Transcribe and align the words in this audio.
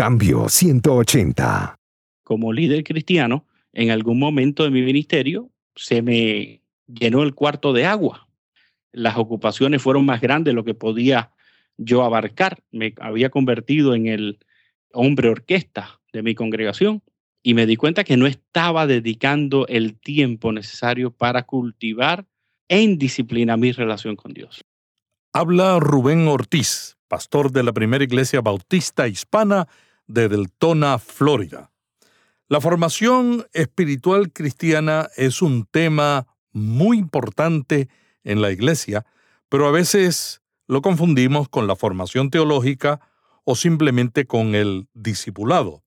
Cambio 0.00 0.48
180. 0.48 1.78
Como 2.24 2.54
líder 2.54 2.84
cristiano, 2.84 3.44
en 3.74 3.90
algún 3.90 4.18
momento 4.18 4.64
de 4.64 4.70
mi 4.70 4.80
ministerio 4.80 5.50
se 5.76 6.00
me 6.00 6.62
llenó 6.86 7.22
el 7.22 7.34
cuarto 7.34 7.74
de 7.74 7.84
agua. 7.84 8.26
Las 8.92 9.18
ocupaciones 9.18 9.82
fueron 9.82 10.06
más 10.06 10.22
grandes 10.22 10.52
de 10.52 10.54
lo 10.54 10.64
que 10.64 10.72
podía 10.72 11.32
yo 11.76 12.02
abarcar. 12.02 12.62
Me 12.70 12.94
había 12.98 13.28
convertido 13.28 13.94
en 13.94 14.06
el 14.06 14.38
hombre 14.94 15.28
orquesta 15.28 16.00
de 16.14 16.22
mi 16.22 16.34
congregación 16.34 17.02
y 17.42 17.52
me 17.52 17.66
di 17.66 17.76
cuenta 17.76 18.02
que 18.02 18.16
no 18.16 18.26
estaba 18.26 18.86
dedicando 18.86 19.66
el 19.66 20.00
tiempo 20.00 20.50
necesario 20.50 21.10
para 21.10 21.42
cultivar 21.42 22.24
en 22.68 22.96
disciplina 22.96 23.58
mi 23.58 23.72
relación 23.72 24.16
con 24.16 24.32
Dios. 24.32 24.62
Habla 25.34 25.78
Rubén 25.78 26.26
Ortiz, 26.26 26.96
pastor 27.06 27.52
de 27.52 27.64
la 27.64 27.74
primera 27.74 28.02
iglesia 28.02 28.40
bautista 28.40 29.06
hispana 29.06 29.68
de 30.12 30.28
Deltona, 30.28 30.98
Florida. 30.98 31.70
La 32.48 32.60
formación 32.60 33.46
espiritual 33.52 34.32
cristiana 34.32 35.08
es 35.16 35.40
un 35.40 35.66
tema 35.66 36.26
muy 36.52 36.98
importante 36.98 37.88
en 38.24 38.42
la 38.42 38.50
iglesia, 38.50 39.06
pero 39.48 39.68
a 39.68 39.70
veces 39.70 40.42
lo 40.66 40.82
confundimos 40.82 41.48
con 41.48 41.68
la 41.68 41.76
formación 41.76 42.30
teológica 42.30 43.00
o 43.44 43.54
simplemente 43.54 44.26
con 44.26 44.56
el 44.56 44.88
discipulado. 44.94 45.84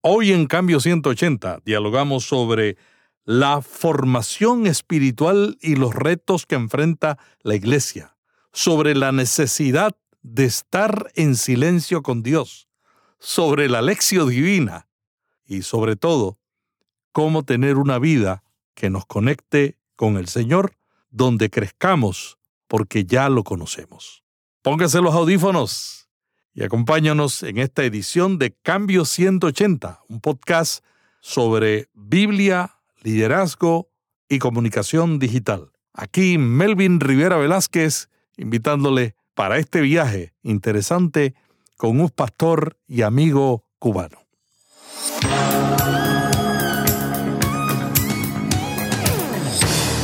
Hoy 0.00 0.32
en 0.32 0.46
Cambio 0.46 0.80
180 0.80 1.60
dialogamos 1.64 2.24
sobre 2.24 2.76
la 3.24 3.62
formación 3.62 4.66
espiritual 4.66 5.58
y 5.60 5.76
los 5.76 5.94
retos 5.94 6.44
que 6.44 6.56
enfrenta 6.56 7.18
la 7.42 7.54
iglesia, 7.54 8.16
sobre 8.52 8.96
la 8.96 9.12
necesidad 9.12 9.96
de 10.22 10.46
estar 10.46 11.12
en 11.14 11.36
silencio 11.36 12.02
con 12.02 12.22
Dios, 12.22 12.69
sobre 13.20 13.68
la 13.68 13.82
lección 13.82 14.28
divina 14.28 14.88
y 15.46 15.62
sobre 15.62 15.94
todo, 15.96 16.38
cómo 17.12 17.44
tener 17.44 17.76
una 17.76 17.98
vida 17.98 18.42
que 18.74 18.90
nos 18.90 19.04
conecte 19.06 19.76
con 19.94 20.16
el 20.16 20.26
Señor, 20.26 20.72
donde 21.10 21.50
crezcamos 21.50 22.38
porque 22.66 23.04
ya 23.04 23.28
lo 23.28 23.44
conocemos. 23.44 24.24
Póngase 24.62 25.00
los 25.00 25.14
audífonos 25.14 26.08
y 26.54 26.62
acompáñanos 26.62 27.42
en 27.42 27.58
esta 27.58 27.84
edición 27.84 28.38
de 28.38 28.52
Cambio 28.62 29.04
180, 29.04 30.00
un 30.08 30.20
podcast 30.20 30.84
sobre 31.20 31.88
Biblia, 31.94 32.76
liderazgo 33.02 33.90
y 34.28 34.38
comunicación 34.38 35.18
digital. 35.18 35.72
Aquí 35.92 36.38
Melvin 36.38 37.00
Rivera 37.00 37.36
Velázquez 37.36 38.08
invitándole 38.36 39.14
para 39.34 39.58
este 39.58 39.80
viaje 39.80 40.32
interesante 40.42 41.34
con 41.80 41.98
un 41.98 42.10
pastor 42.10 42.76
y 42.86 43.00
amigo 43.00 43.64
cubano. 43.78 44.18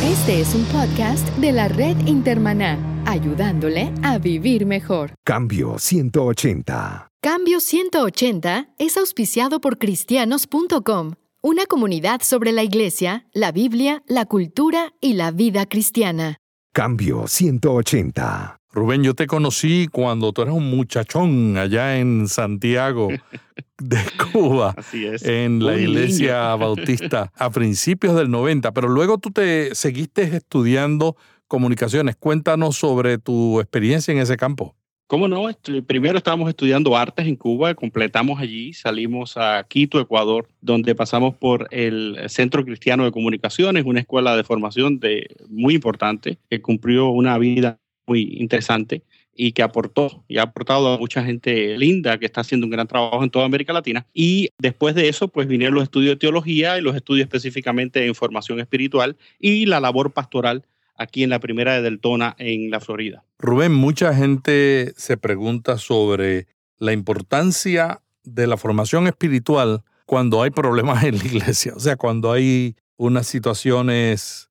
Este 0.02 0.40
es 0.40 0.54
un 0.54 0.64
podcast 0.72 1.28
de 1.36 1.52
la 1.52 1.68
red 1.68 1.98
Intermaná, 2.06 2.78
ayudándole 3.04 3.92
a 4.02 4.16
vivir 4.16 4.64
mejor. 4.64 5.12
Cambio 5.22 5.78
180. 5.78 7.10
Cambio 7.20 7.60
180 7.60 8.70
es 8.78 8.96
auspiciado 8.96 9.60
por 9.60 9.76
cristianos.com, 9.76 11.12
una 11.42 11.66
comunidad 11.66 12.22
sobre 12.22 12.52
la 12.52 12.62
iglesia, 12.62 13.26
la 13.34 13.52
Biblia, 13.52 14.02
la 14.06 14.24
cultura 14.24 14.94
y 15.02 15.12
la 15.12 15.30
vida 15.30 15.66
cristiana. 15.66 16.38
Cambio 16.72 17.26
180. 17.26 18.60
Rubén, 18.76 19.02
yo 19.02 19.14
te 19.14 19.26
conocí 19.26 19.88
cuando 19.90 20.34
tú 20.34 20.42
eras 20.42 20.54
un 20.54 20.68
muchachón 20.68 21.56
allá 21.56 21.98
en 21.98 22.28
Santiago 22.28 23.08
de 23.78 23.96
Cuba, 24.30 24.74
Así 24.76 25.06
es. 25.06 25.24
en 25.24 25.64
la 25.64 25.72
Un 25.72 25.78
iglesia 25.80 26.42
niño. 26.42 26.58
bautista, 26.58 27.32
a 27.34 27.48
principios 27.48 28.14
del 28.16 28.30
90, 28.30 28.72
pero 28.72 28.88
luego 28.88 29.16
tú 29.16 29.30
te 29.30 29.74
seguiste 29.74 30.24
estudiando 30.24 31.16
comunicaciones. 31.48 32.16
Cuéntanos 32.16 32.76
sobre 32.76 33.16
tu 33.16 33.60
experiencia 33.60 34.12
en 34.12 34.18
ese 34.18 34.36
campo. 34.36 34.76
¿Cómo 35.06 35.26
no? 35.26 35.48
Primero 35.86 36.18
estábamos 36.18 36.50
estudiando 36.50 36.98
artes 36.98 37.26
en 37.26 37.36
Cuba, 37.36 37.74
completamos 37.74 38.40
allí, 38.40 38.74
salimos 38.74 39.38
a 39.38 39.64
Quito, 39.66 40.00
Ecuador, 40.00 40.48
donde 40.60 40.94
pasamos 40.94 41.34
por 41.34 41.66
el 41.70 42.18
Centro 42.28 42.62
Cristiano 42.62 43.04
de 43.04 43.12
Comunicaciones, 43.12 43.86
una 43.86 44.00
escuela 44.00 44.36
de 44.36 44.44
formación 44.44 44.98
de, 45.00 45.28
muy 45.48 45.76
importante, 45.76 46.36
que 46.50 46.60
cumplió 46.60 47.08
una 47.08 47.38
vida 47.38 47.78
muy 48.06 48.36
interesante 48.38 49.02
y 49.34 49.52
que 49.52 49.62
aportó 49.62 50.24
y 50.28 50.38
ha 50.38 50.42
aportado 50.42 50.94
a 50.94 50.98
mucha 50.98 51.22
gente 51.22 51.76
linda 51.76 52.18
que 52.18 52.26
está 52.26 52.40
haciendo 52.40 52.66
un 52.66 52.70
gran 52.70 52.86
trabajo 52.86 53.22
en 53.22 53.30
toda 53.30 53.44
América 53.44 53.72
Latina. 53.72 54.06
Y 54.14 54.48
después 54.58 54.94
de 54.94 55.08
eso, 55.08 55.28
pues 55.28 55.46
vinieron 55.46 55.74
los 55.74 55.84
estudios 55.84 56.14
de 56.14 56.16
teología 56.16 56.78
y 56.78 56.80
los 56.80 56.96
estudios 56.96 57.24
específicamente 57.24 58.06
en 58.06 58.14
formación 58.14 58.60
espiritual 58.60 59.16
y 59.38 59.66
la 59.66 59.80
labor 59.80 60.12
pastoral 60.12 60.64
aquí 60.96 61.22
en 61.22 61.30
la 61.30 61.40
primera 61.40 61.74
de 61.74 61.82
Deltona, 61.82 62.34
en 62.38 62.70
la 62.70 62.80
Florida. 62.80 63.24
Rubén, 63.38 63.72
mucha 63.72 64.14
gente 64.14 64.94
se 64.96 65.18
pregunta 65.18 65.76
sobre 65.76 66.46
la 66.78 66.92
importancia 66.92 68.00
de 68.24 68.46
la 68.46 68.56
formación 68.56 69.06
espiritual 69.06 69.82
cuando 70.06 70.42
hay 70.42 70.50
problemas 70.50 71.04
en 71.04 71.18
la 71.18 71.24
iglesia. 71.24 71.74
O 71.76 71.80
sea, 71.80 71.96
cuando 71.96 72.32
hay 72.32 72.76
unas 72.96 73.26
situaciones 73.26 74.45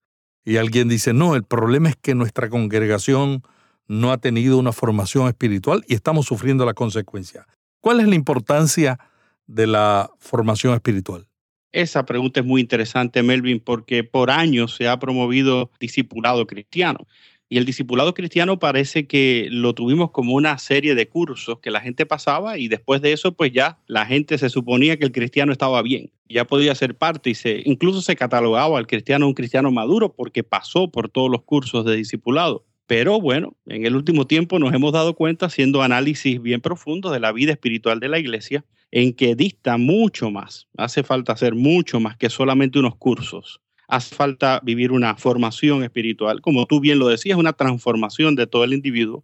y 0.46 0.58
alguien 0.58 0.88
dice, 0.88 1.12
no, 1.14 1.36
el 1.36 1.44
problema 1.44 1.90
es 1.90 1.96
que 1.96 2.14
nuestra 2.14 2.50
congregación 2.50 3.42
no 3.88 4.12
ha 4.12 4.20
tenido 4.20 4.58
una 4.58 4.72
formación 4.72 5.28
espiritual 5.28 5.84
y 5.88 5.96
estamos 5.96 6.28
sufriendo 6.28 6.66
la 6.66 6.76
consecuencia. 6.76 7.48
¿Cuál 7.82 8.00
es 8.00 8.08
la 8.08 8.16
importancia 8.16 9.00
de 9.48 9.68
la 9.68 10.12
formación 10.20 10.74
espiritual? 10.76 11.28
Esa 11.72 12.06
pregunta 12.06 12.40
es 12.40 12.46
muy 12.46 12.62
interesante, 12.62 13.22
Melvin, 13.22 13.60
porque 13.60 14.04
por 14.04 14.32
años 14.32 14.76
se 14.76 14.88
ha 14.88 14.98
promovido 14.98 15.72
discipulado 15.80 16.48
cristiano. 16.48 17.06
Y 17.48 17.58
el 17.58 17.66
discipulado 17.66 18.14
cristiano 18.14 18.58
parece 18.58 19.06
que 19.06 19.48
lo 19.52 19.74
tuvimos 19.74 20.12
como 20.12 20.34
una 20.34 20.58
serie 20.58 20.96
de 20.96 21.08
cursos 21.08 21.60
que 21.60 21.70
la 21.70 21.80
gente 21.80 22.06
pasaba 22.06 22.58
y 22.58 22.68
después 22.68 23.02
de 23.02 23.14
eso, 23.14 23.34
pues 23.34 23.52
ya 23.52 23.78
la 23.86 24.06
gente 24.06 24.38
se 24.38 24.50
suponía 24.50 24.98
que 24.98 25.06
el 25.06 25.12
cristiano 25.12 25.52
estaba 25.52 25.82
bien, 25.84 26.12
ya 26.28 26.46
podía 26.46 26.74
ser 26.74 26.98
parte 26.98 27.30
y 27.30 27.36
se 27.36 27.62
incluso 27.66 28.02
se 28.02 28.16
catalogaba 28.16 28.78
al 28.80 28.88
cristiano 28.88 29.28
un 29.28 29.36
cristiano 29.36 29.72
maduro 29.72 30.14
porque 30.14 30.44
pasó 30.44 30.90
por 30.90 31.10
todos 31.10 31.30
los 31.30 31.44
cursos 31.44 31.86
de 31.86 31.96
discipulado. 31.96 32.66
Pero 32.88 33.20
bueno, 33.20 33.56
en 33.66 33.86
el 33.86 33.96
último 33.96 34.28
tiempo 34.28 34.60
nos 34.60 34.74
hemos 34.74 34.94
dado 34.94 35.16
cuenta, 35.16 35.48
haciendo 35.48 35.82
análisis 35.82 36.42
bien 36.42 36.62
profundos 36.62 37.12
de 37.12 37.20
la 37.20 37.32
vida 37.32 37.52
espiritual 37.52 38.00
de 38.00 38.10
la 38.10 38.20
iglesia, 38.20 38.64
en 38.92 39.14
que 39.14 39.36
dista 39.36 39.78
mucho 39.78 40.30
más. 40.30 40.68
Hace 40.78 41.04
falta 41.04 41.34
hacer 41.34 41.56
mucho 41.56 42.00
más 42.00 42.16
que 42.16 42.30
solamente 42.30 42.80
unos 42.80 42.96
cursos. 42.96 43.60
Hace 43.88 44.16
falta 44.16 44.60
vivir 44.64 44.92
una 44.92 45.16
formación 45.16 45.84
espiritual, 45.84 46.42
como 46.42 46.66
tú 46.66 46.80
bien 46.80 47.00
lo 47.00 47.08
decías, 47.08 47.38
una 47.38 47.54
transformación 47.54 48.36
de 48.36 48.48
todo 48.48 48.64
el 48.64 48.74
individuo 48.74 49.24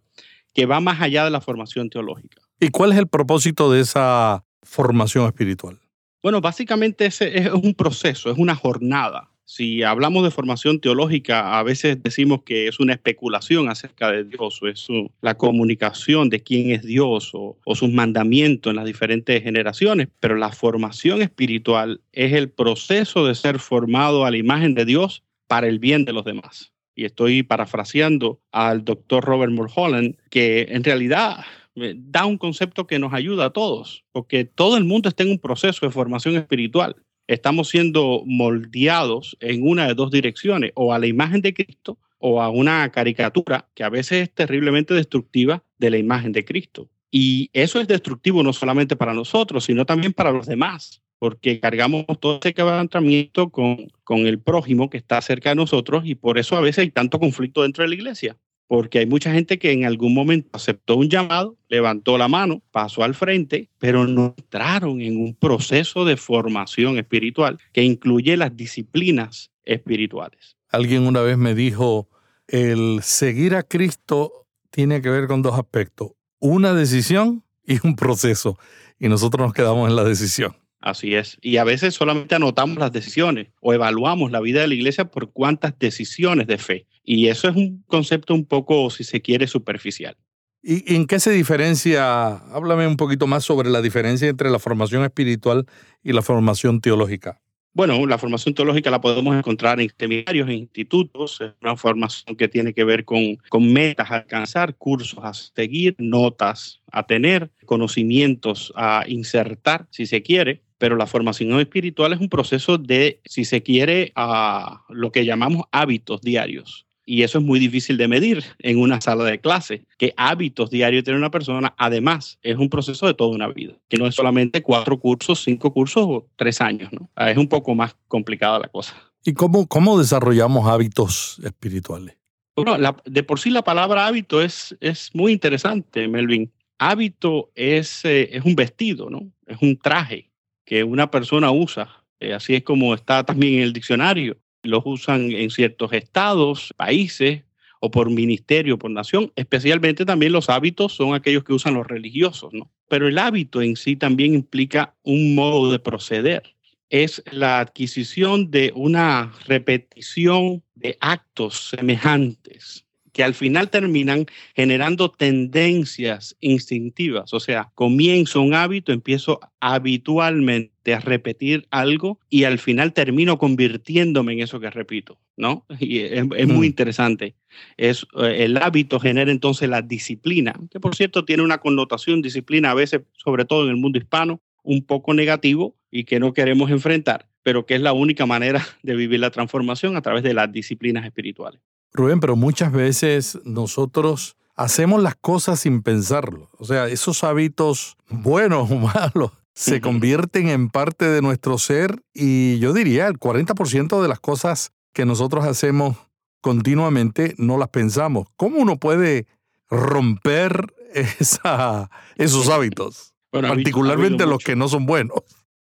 que 0.54 0.66
va 0.66 0.80
más 0.80 1.00
allá 1.00 1.24
de 1.24 1.30
la 1.30 1.40
formación 1.40 1.90
teológica. 1.90 2.42
¿Y 2.60 2.68
cuál 2.68 2.92
es 2.92 2.98
el 2.98 3.08
propósito 3.08 3.72
de 3.72 3.80
esa 3.80 4.44
formación 4.62 5.26
espiritual? 5.26 5.80
Bueno, 6.22 6.40
básicamente 6.40 7.06
ese 7.06 7.36
es 7.36 7.52
un 7.52 7.74
proceso, 7.74 8.30
es 8.30 8.38
una 8.38 8.54
jornada. 8.54 9.31
Si 9.44 9.82
hablamos 9.82 10.24
de 10.24 10.30
formación 10.30 10.80
teológica, 10.80 11.58
a 11.58 11.62
veces 11.62 12.02
decimos 12.02 12.42
que 12.44 12.68
es 12.68 12.80
una 12.80 12.92
especulación 12.92 13.68
acerca 13.68 14.10
de 14.10 14.24
Dios, 14.24 14.62
o 14.62 14.68
es 14.68 14.86
la 15.20 15.36
comunicación 15.36 16.30
de 16.30 16.42
quién 16.42 16.70
es 16.70 16.82
Dios 16.82 17.30
o, 17.34 17.58
o 17.64 17.74
sus 17.74 17.90
mandamientos 17.90 18.70
en 18.70 18.76
las 18.76 18.86
diferentes 18.86 19.42
generaciones, 19.42 20.08
pero 20.20 20.36
la 20.36 20.52
formación 20.52 21.22
espiritual 21.22 22.00
es 22.12 22.32
el 22.32 22.50
proceso 22.50 23.26
de 23.26 23.34
ser 23.34 23.58
formado 23.58 24.24
a 24.24 24.30
la 24.30 24.36
imagen 24.36 24.74
de 24.74 24.84
Dios 24.84 25.22
para 25.48 25.66
el 25.66 25.78
bien 25.78 26.04
de 26.04 26.12
los 26.12 26.24
demás. 26.24 26.72
Y 26.94 27.04
estoy 27.04 27.42
parafraseando 27.42 28.40
al 28.52 28.84
doctor 28.84 29.24
Robert 29.24 29.52
Mulholland, 29.52 30.16
que 30.30 30.66
en 30.70 30.84
realidad 30.84 31.44
eh, 31.74 31.94
da 31.96 32.26
un 32.26 32.38
concepto 32.38 32.86
que 32.86 32.98
nos 32.98 33.12
ayuda 33.12 33.46
a 33.46 33.50
todos, 33.50 34.04
porque 34.12 34.44
todo 34.44 34.76
el 34.76 34.84
mundo 34.84 35.08
está 35.08 35.22
en 35.22 35.30
un 35.30 35.38
proceso 35.38 35.86
de 35.86 35.92
formación 35.92 36.36
espiritual. 36.36 36.96
Estamos 37.26 37.68
siendo 37.68 38.22
moldeados 38.26 39.36
en 39.40 39.66
una 39.66 39.86
de 39.86 39.94
dos 39.94 40.10
direcciones, 40.10 40.72
o 40.74 40.92
a 40.92 40.98
la 40.98 41.06
imagen 41.06 41.40
de 41.40 41.54
Cristo 41.54 41.98
o 42.22 42.40
a 42.40 42.48
una 42.48 42.88
caricatura 42.90 43.68
que 43.74 43.82
a 43.82 43.88
veces 43.88 44.22
es 44.22 44.32
terriblemente 44.32 44.94
destructiva 44.94 45.64
de 45.78 45.90
la 45.90 45.98
imagen 45.98 46.30
de 46.30 46.44
Cristo. 46.44 46.88
Y 47.10 47.50
eso 47.52 47.80
es 47.80 47.88
destructivo 47.88 48.44
no 48.44 48.52
solamente 48.52 48.94
para 48.94 49.12
nosotros, 49.12 49.64
sino 49.64 49.84
también 49.84 50.12
para 50.12 50.30
los 50.30 50.46
demás, 50.46 51.02
porque 51.18 51.58
cargamos 51.58 52.06
todo 52.20 52.38
ese 52.40 52.54
quebrantamiento 52.54 53.50
con, 53.50 53.88
con 54.04 54.20
el 54.20 54.40
prójimo 54.40 54.88
que 54.88 54.98
está 54.98 55.20
cerca 55.20 55.50
de 55.50 55.56
nosotros 55.56 56.04
y 56.06 56.14
por 56.14 56.38
eso 56.38 56.56
a 56.56 56.60
veces 56.60 56.84
hay 56.84 56.90
tanto 56.90 57.18
conflicto 57.18 57.62
dentro 57.62 57.82
de 57.82 57.88
la 57.88 57.94
iglesia 57.96 58.36
porque 58.66 59.00
hay 59.00 59.06
mucha 59.06 59.32
gente 59.32 59.58
que 59.58 59.72
en 59.72 59.84
algún 59.84 60.14
momento 60.14 60.50
aceptó 60.52 60.96
un 60.96 61.08
llamado, 61.08 61.56
levantó 61.68 62.16
la 62.18 62.28
mano, 62.28 62.62
pasó 62.70 63.04
al 63.04 63.14
frente, 63.14 63.68
pero 63.78 64.06
no 64.06 64.34
entraron 64.36 65.00
en 65.00 65.16
un 65.16 65.34
proceso 65.34 66.04
de 66.04 66.16
formación 66.16 66.98
espiritual 66.98 67.58
que 67.72 67.82
incluye 67.82 68.36
las 68.36 68.56
disciplinas 68.56 69.50
espirituales. 69.64 70.56
Alguien 70.70 71.06
una 71.06 71.20
vez 71.20 71.36
me 71.36 71.54
dijo, 71.54 72.08
el 72.48 73.00
seguir 73.02 73.54
a 73.54 73.62
Cristo 73.62 74.46
tiene 74.70 75.02
que 75.02 75.10
ver 75.10 75.26
con 75.26 75.42
dos 75.42 75.58
aspectos, 75.58 76.12
una 76.38 76.72
decisión 76.72 77.44
y 77.66 77.86
un 77.86 77.94
proceso 77.94 78.58
y 79.02 79.08
nosotros 79.08 79.44
nos 79.44 79.52
quedamos 79.52 79.90
en 79.90 79.96
la 79.96 80.04
decisión. 80.04 80.56
Así 80.80 81.16
es. 81.16 81.36
Y 81.42 81.56
a 81.56 81.64
veces 81.64 81.94
solamente 81.94 82.36
anotamos 82.36 82.78
las 82.78 82.92
decisiones 82.92 83.48
o 83.60 83.72
evaluamos 83.72 84.30
la 84.30 84.40
vida 84.40 84.60
de 84.60 84.68
la 84.68 84.74
iglesia 84.74 85.06
por 85.06 85.32
cuántas 85.32 85.76
decisiones 85.76 86.46
de 86.46 86.58
fe. 86.58 86.86
Y 87.04 87.28
eso 87.28 87.48
es 87.48 87.56
un 87.56 87.82
concepto 87.86 88.34
un 88.34 88.44
poco, 88.44 88.90
si 88.90 89.04
se 89.04 89.20
quiere, 89.20 89.46
superficial. 89.46 90.16
¿Y 90.62 90.94
en 90.94 91.06
qué 91.06 91.18
se 91.18 91.32
diferencia? 91.32 92.36
Háblame 92.36 92.86
un 92.86 92.96
poquito 92.96 93.26
más 93.26 93.44
sobre 93.44 93.68
la 93.68 93.82
diferencia 93.82 94.28
entre 94.28 94.48
la 94.50 94.60
formación 94.60 95.02
espiritual 95.02 95.66
y 96.04 96.12
la 96.12 96.22
formación 96.22 96.80
teológica. 96.80 97.40
Bueno, 97.74 98.06
la 98.06 98.18
formación 98.18 98.54
teológica 98.54 98.90
la 98.90 99.00
podemos 99.00 99.34
encontrar 99.34 99.80
en 99.80 99.90
seminarios, 99.98 100.46
en 100.46 100.56
institutos, 100.56 101.40
es 101.40 101.52
una 101.62 101.74
formación 101.74 102.36
que 102.36 102.46
tiene 102.46 102.74
que 102.74 102.84
ver 102.84 103.06
con, 103.06 103.36
con 103.48 103.72
metas 103.72 104.10
a 104.10 104.16
alcanzar, 104.16 104.76
cursos 104.76 105.18
a 105.22 105.32
seguir, 105.32 105.96
notas 105.98 106.82
a 106.92 107.06
tener, 107.06 107.50
conocimientos 107.64 108.74
a 108.76 109.04
insertar, 109.08 109.86
si 109.90 110.04
se 110.04 110.22
quiere, 110.22 110.60
pero 110.76 110.96
la 110.96 111.06
formación 111.06 111.58
espiritual 111.58 112.12
es 112.12 112.20
un 112.20 112.28
proceso 112.28 112.76
de, 112.76 113.20
si 113.24 113.46
se 113.46 113.62
quiere, 113.62 114.12
a 114.16 114.82
lo 114.90 115.10
que 115.10 115.24
llamamos 115.24 115.64
hábitos 115.72 116.20
diarios. 116.20 116.86
Y 117.04 117.22
eso 117.22 117.38
es 117.38 117.44
muy 117.44 117.58
difícil 117.58 117.96
de 117.96 118.08
medir 118.08 118.44
en 118.60 118.78
una 118.78 119.00
sala 119.00 119.24
de 119.24 119.40
clase. 119.40 119.84
¿Qué 119.98 120.14
hábitos 120.16 120.70
diarios 120.70 121.04
tiene 121.04 121.18
una 121.18 121.30
persona? 121.30 121.74
Además, 121.76 122.38
es 122.42 122.56
un 122.56 122.68
proceso 122.68 123.06
de 123.06 123.14
toda 123.14 123.34
una 123.34 123.48
vida, 123.48 123.74
que 123.88 123.98
no 123.98 124.06
es 124.06 124.14
solamente 124.14 124.62
cuatro 124.62 124.98
cursos, 124.98 125.42
cinco 125.42 125.72
cursos 125.72 126.04
o 126.06 126.28
tres 126.36 126.60
años. 126.60 126.92
¿no? 126.92 127.10
Ah, 127.16 127.30
es 127.30 127.36
un 127.36 127.48
poco 127.48 127.74
más 127.74 127.96
complicada 128.08 128.60
la 128.60 128.68
cosa. 128.68 128.94
¿Y 129.24 129.32
cómo, 129.34 129.66
cómo 129.66 129.98
desarrollamos 129.98 130.68
hábitos 130.68 131.40
espirituales? 131.44 132.16
Bueno, 132.54 132.76
de 133.04 133.22
por 133.22 133.40
sí 133.40 133.50
la 133.50 133.62
palabra 133.62 134.06
hábito 134.06 134.42
es, 134.42 134.76
es 134.80 135.10
muy 135.14 135.32
interesante, 135.32 136.06
Melvin. 136.06 136.52
Hábito 136.78 137.50
es, 137.54 138.04
eh, 138.04 138.28
es 138.36 138.44
un 138.44 138.54
vestido, 138.54 139.08
¿no? 139.08 139.30
Es 139.46 139.58
un 139.62 139.78
traje 139.78 140.30
que 140.64 140.84
una 140.84 141.10
persona 141.10 141.50
usa. 141.50 141.88
Eh, 142.20 142.34
así 142.34 142.54
es 142.54 142.62
como 142.62 142.94
está 142.94 143.24
también 143.24 143.54
en 143.54 143.62
el 143.62 143.72
diccionario 143.72 144.36
los 144.62 144.82
usan 144.84 145.32
en 145.32 145.50
ciertos 145.50 145.92
estados, 145.92 146.72
países 146.76 147.42
o 147.80 147.90
por 147.90 148.10
ministerio, 148.10 148.78
por 148.78 148.90
nación. 148.90 149.32
Especialmente 149.36 150.04
también 150.04 150.32
los 150.32 150.48
hábitos 150.48 150.94
son 150.94 151.14
aquellos 151.14 151.44
que 151.44 151.52
usan 151.52 151.74
los 151.74 151.86
religiosos, 151.86 152.52
¿no? 152.52 152.70
Pero 152.88 153.08
el 153.08 153.18
hábito 153.18 153.60
en 153.62 153.76
sí 153.76 153.96
también 153.96 154.34
implica 154.34 154.94
un 155.02 155.34
modo 155.34 155.72
de 155.72 155.78
proceder. 155.78 156.54
Es 156.90 157.22
la 157.32 157.60
adquisición 157.60 158.50
de 158.50 158.72
una 158.74 159.32
repetición 159.46 160.62
de 160.74 160.96
actos 161.00 161.70
semejantes 161.70 162.84
que 163.12 163.22
al 163.22 163.34
final 163.34 163.70
terminan 163.70 164.26
generando 164.54 165.10
tendencias 165.10 166.36
instintivas. 166.40 167.32
O 167.34 167.40
sea, 167.40 167.70
comienzo 167.74 168.40
un 168.40 168.54
hábito, 168.54 168.92
empiezo 168.92 169.40
habitualmente 169.60 170.94
a 170.94 171.00
repetir 171.00 171.66
algo 171.70 172.18
y 172.28 172.44
al 172.44 172.58
final 172.58 172.92
termino 172.92 173.38
convirtiéndome 173.38 174.32
en 174.32 174.40
eso 174.40 174.58
que 174.60 174.70
repito, 174.70 175.18
¿no? 175.36 175.66
Y 175.78 176.00
es, 176.00 176.24
muy 176.24 176.66
mm. 176.66 176.70
interesante. 176.70 177.34
Es, 177.76 178.06
eh, 178.18 178.44
el 178.44 178.56
hábito 178.56 178.98
genera 178.98 179.30
entonces 179.30 179.68
la 179.68 179.82
disciplina, 179.82 180.54
que 180.70 180.80
por 180.80 180.96
cierto 180.96 181.24
tiene 181.24 181.42
una 181.42 181.58
connotación 181.58 182.22
disciplina 182.22 182.70
a 182.70 182.74
veces, 182.74 183.02
sobre 183.16 183.44
todo 183.44 183.64
en 183.64 183.70
el 183.70 183.76
mundo 183.76 183.98
hispano, 183.98 184.40
un 184.62 184.84
poco 184.84 185.12
negativo 185.12 185.76
y 185.90 186.04
que 186.04 186.20
no 186.20 186.32
queremos 186.32 186.70
enfrentar, 186.70 187.28
pero 187.42 187.66
que 187.66 187.74
es 187.74 187.80
la 187.80 187.92
única 187.92 188.26
manera 188.26 188.64
de 188.82 188.96
vivir 188.96 189.20
la 189.20 189.30
transformación 189.30 189.96
a 189.96 190.02
través 190.02 190.22
de 190.22 190.34
las 190.34 190.50
disciplinas 190.50 191.04
espirituales. 191.04 191.60
Rubén, 191.92 192.20
pero 192.20 192.36
muchas 192.36 192.72
veces 192.72 193.38
nosotros 193.44 194.36
hacemos 194.56 195.02
las 195.02 195.14
cosas 195.16 195.60
sin 195.60 195.82
pensarlo. 195.82 196.48
O 196.58 196.64
sea, 196.64 196.88
esos 196.88 197.24
hábitos 197.24 197.96
buenos 198.08 198.70
o 198.70 198.76
malos 198.76 199.32
se 199.54 199.80
convierten 199.80 200.48
en 200.48 200.70
parte 200.70 201.06
de 201.06 201.20
nuestro 201.20 201.58
ser 201.58 202.02
y 202.14 202.58
yo 202.58 202.72
diría 202.72 203.06
el 203.06 203.18
40% 203.18 204.00
de 204.00 204.08
las 204.08 204.20
cosas 204.20 204.72
que 204.94 205.04
nosotros 205.04 205.44
hacemos 205.44 205.96
continuamente 206.40 207.34
no 207.38 207.58
las 207.58 207.68
pensamos. 207.68 208.28
¿Cómo 208.36 208.58
uno 208.58 208.78
puede 208.78 209.26
romper 209.68 210.74
esa, 210.94 211.90
esos 212.16 212.48
hábitos? 212.48 213.12
particularmente 213.30 214.26
los 214.26 214.44
que 214.44 214.56
no 214.56 214.68
son 214.68 214.84
buenos. 214.84 215.20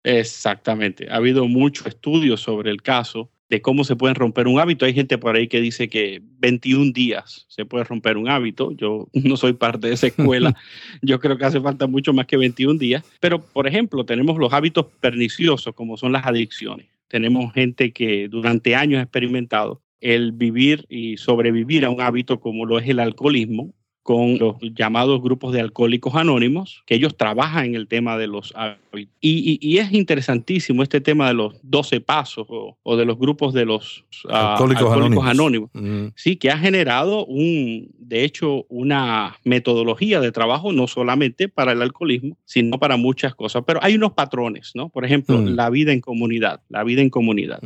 Exactamente. 0.03 1.09
Ha 1.09 1.15
habido 1.15 1.47
mucho 1.47 1.88
estudio 1.88 2.35
sobre 2.35 2.69
el 2.69 2.81
caso 2.81 3.31
de 3.50 3.62
cómo 3.62 3.83
se 3.83 3.95
pueden 3.95 4.15
romper 4.15 4.47
un 4.47 4.59
hábito. 4.59 4.86
Hay 4.86 4.94
gente 4.94 5.18
por 5.18 5.36
ahí 5.36 5.47
que 5.47 5.62
dice 5.62 5.88
que 5.88 6.21
21 6.39 6.92
días 6.92 7.45
se 7.47 7.65
puede 7.65 7.83
romper 7.83 8.18
un 8.18 8.27
hábito. 8.27 8.71
Yo 8.71 9.07
no 9.13 9.38
soy 9.38 9.53
parte 9.53 9.88
de 9.88 9.94
esa 9.94 10.07
escuela. 10.07 10.56
Yo 11.01 11.19
creo 11.19 11.38
que 11.38 11.45
hace 11.45 11.62
falta 11.62 11.88
mucho 11.88 12.13
más 12.13 12.25
que 12.25 12.38
21 12.38 12.80
días. 12.80 13.03
Pero, 13.19 13.42
por 13.42 13.68
ejemplo, 13.68 14.06
tenemos 14.06 14.38
los 14.38 14.53
hábitos 14.53 14.88
perniciosos, 15.00 15.74
como 15.75 15.97
son 15.97 16.12
las 16.12 16.25
adicciones. 16.25 16.88
Tenemos 17.07 17.53
gente 17.53 17.94
que 17.94 18.27
durante 18.27 18.75
años 18.75 19.00
ha 19.00 19.03
experimentado 19.03 19.81
el 20.01 20.31
vivir 20.31 20.86
y 20.89 21.18
sobrevivir 21.18 21.86
a 21.86 21.89
un 21.89 22.01
hábito 22.01 22.39
como 22.39 22.65
lo 22.65 22.80
es 22.80 22.88
el 22.88 23.00
alcoholismo 23.00 23.74
con 24.06 24.38
los 24.38 24.57
llamados 24.62 25.19
grupos 25.19 25.52
de 25.52 25.62
alcohólicos 25.62 26.13
anónimos, 26.13 26.84
que 26.86 26.94
ellos 26.94 27.18
trabajan 27.18 27.66
en 27.66 27.74
el 27.74 27.88
tema 27.88 28.19
de 28.19 28.28
los 28.28 28.54
hábitos. 28.56 29.12
Y, 29.19 29.78
es 29.80 29.92
interesantísimo 29.94 30.84
este 30.84 31.02
tema 31.02 31.28
de 31.30 31.34
los 31.34 31.56
12 31.63 32.02
pasos 32.02 32.46
o, 32.48 32.96
de 32.98 33.04
los 33.04 33.18
grupos 33.18 33.52
de 33.56 33.66
los 33.66 34.06
ah, 34.30 34.57
alcohólicos, 34.60 35.25
anónimos. 35.25 35.72
Sí, 36.13 36.36
que 36.36 36.52
ha 36.52 36.57
generado, 36.60 37.25
un, 37.25 37.90
de 37.98 38.24
hecho, 38.24 38.68
una 38.69 39.38
metodología 39.44 40.19
de 40.19 40.31
trabajo 40.31 40.72
no 40.72 40.86
solamente 40.86 41.50
para 41.50 41.72
el 41.72 41.81
alcoholismo, 41.81 42.38
sino 42.46 42.78
para 42.78 42.98
muchas 42.98 43.34
cosas. 43.34 43.63
Pero 43.66 43.80
hay 43.81 43.96
unos 43.96 44.13
patrones, 44.13 44.74
¿no? 44.75 44.90
Por 44.90 45.04
ejemplo, 45.04 45.40
mm. 45.40 45.56
la 45.56 45.72
vida 45.72 45.94
en 45.94 46.02
comunidad, 46.02 46.62
la 46.69 46.84
vida 46.84 47.02
en 47.02 47.10
comunidad, 47.10 47.60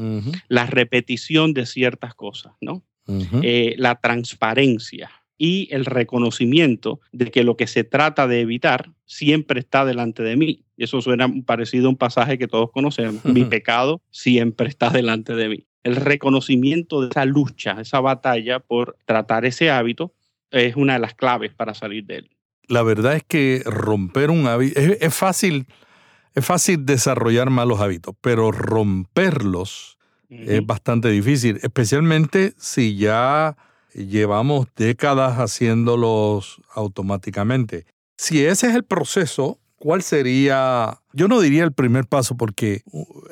la 0.48 0.68
repetición 0.68 1.54
de 1.54 1.66
ciertas 1.66 2.16
cosas, 2.16 2.54
¿no? 2.62 2.82
Eh, 3.42 3.76
la 3.78 3.96
transparencia, 3.96 5.10
y 5.40 5.70
el 5.72 5.86
reconocimiento 5.86 7.00
de 7.14 7.32
que 7.32 7.44
lo 7.44 7.56
que 7.56 7.66
se 7.66 7.86
trata 7.86 8.28
de 8.28 8.42
evitar 8.42 8.92
siempre 9.06 9.62
está 9.62 9.86
delante 9.86 10.22
de 10.22 10.36
mí. 10.36 10.66
Y 10.78 10.84
eso 10.84 11.02
suena 11.02 11.32
parecido 11.46 11.88
a 11.88 11.92
un 11.92 11.98
pasaje 11.98 12.38
que 12.38 12.48
todos 12.48 12.70
conocemos. 12.72 13.24
Mi 13.26 13.46
pecado 13.46 14.02
siempre 14.12 14.68
está 14.68 14.90
delante 14.90 15.34
de 15.34 15.50
mí. 15.50 15.66
El 15.84 15.96
reconocimiento 15.96 17.02
de 17.02 17.08
esa 17.10 17.24
lucha, 17.24 17.78
esa 17.80 18.02
batalla 18.02 18.60
por 18.60 18.98
tratar 19.06 19.46
ese 19.46 19.72
hábito 19.72 20.14
es 20.52 20.76
una 20.76 20.94
de 20.94 21.00
las 21.00 21.16
claves 21.16 21.54
para 21.54 21.74
salir 21.74 22.06
de 22.06 22.18
él. 22.18 22.30
La 22.68 22.84
verdad 22.84 23.16
es 23.16 23.24
que 23.24 23.64
romper 23.66 24.30
un 24.32 24.46
hábito 24.46 24.78
es, 24.78 25.16
fácil, 25.16 25.68
es 26.36 26.46
fácil 26.46 26.86
desarrollar 26.86 27.50
malos 27.50 27.80
hábitos, 27.80 28.14
pero 28.20 28.52
romperlos 28.52 29.98
es 30.30 30.64
bastante 30.64 31.10
difícil, 31.10 31.60
especialmente 31.64 32.54
si 32.58 32.96
ya 32.98 33.58
llevamos 33.94 34.68
décadas 34.76 35.38
haciéndolos 35.38 36.62
automáticamente. 36.74 37.86
Si 38.18 38.44
ese 38.46 38.68
es 38.68 38.76
el 38.76 38.84
proceso, 38.84 39.60
¿cuál 39.78 40.04
sería? 40.04 41.02
Yo 41.14 41.28
no 41.28 41.40
diría 41.40 41.64
el 41.64 41.74
primer 41.74 42.06
paso, 42.06 42.36
porque 42.38 42.84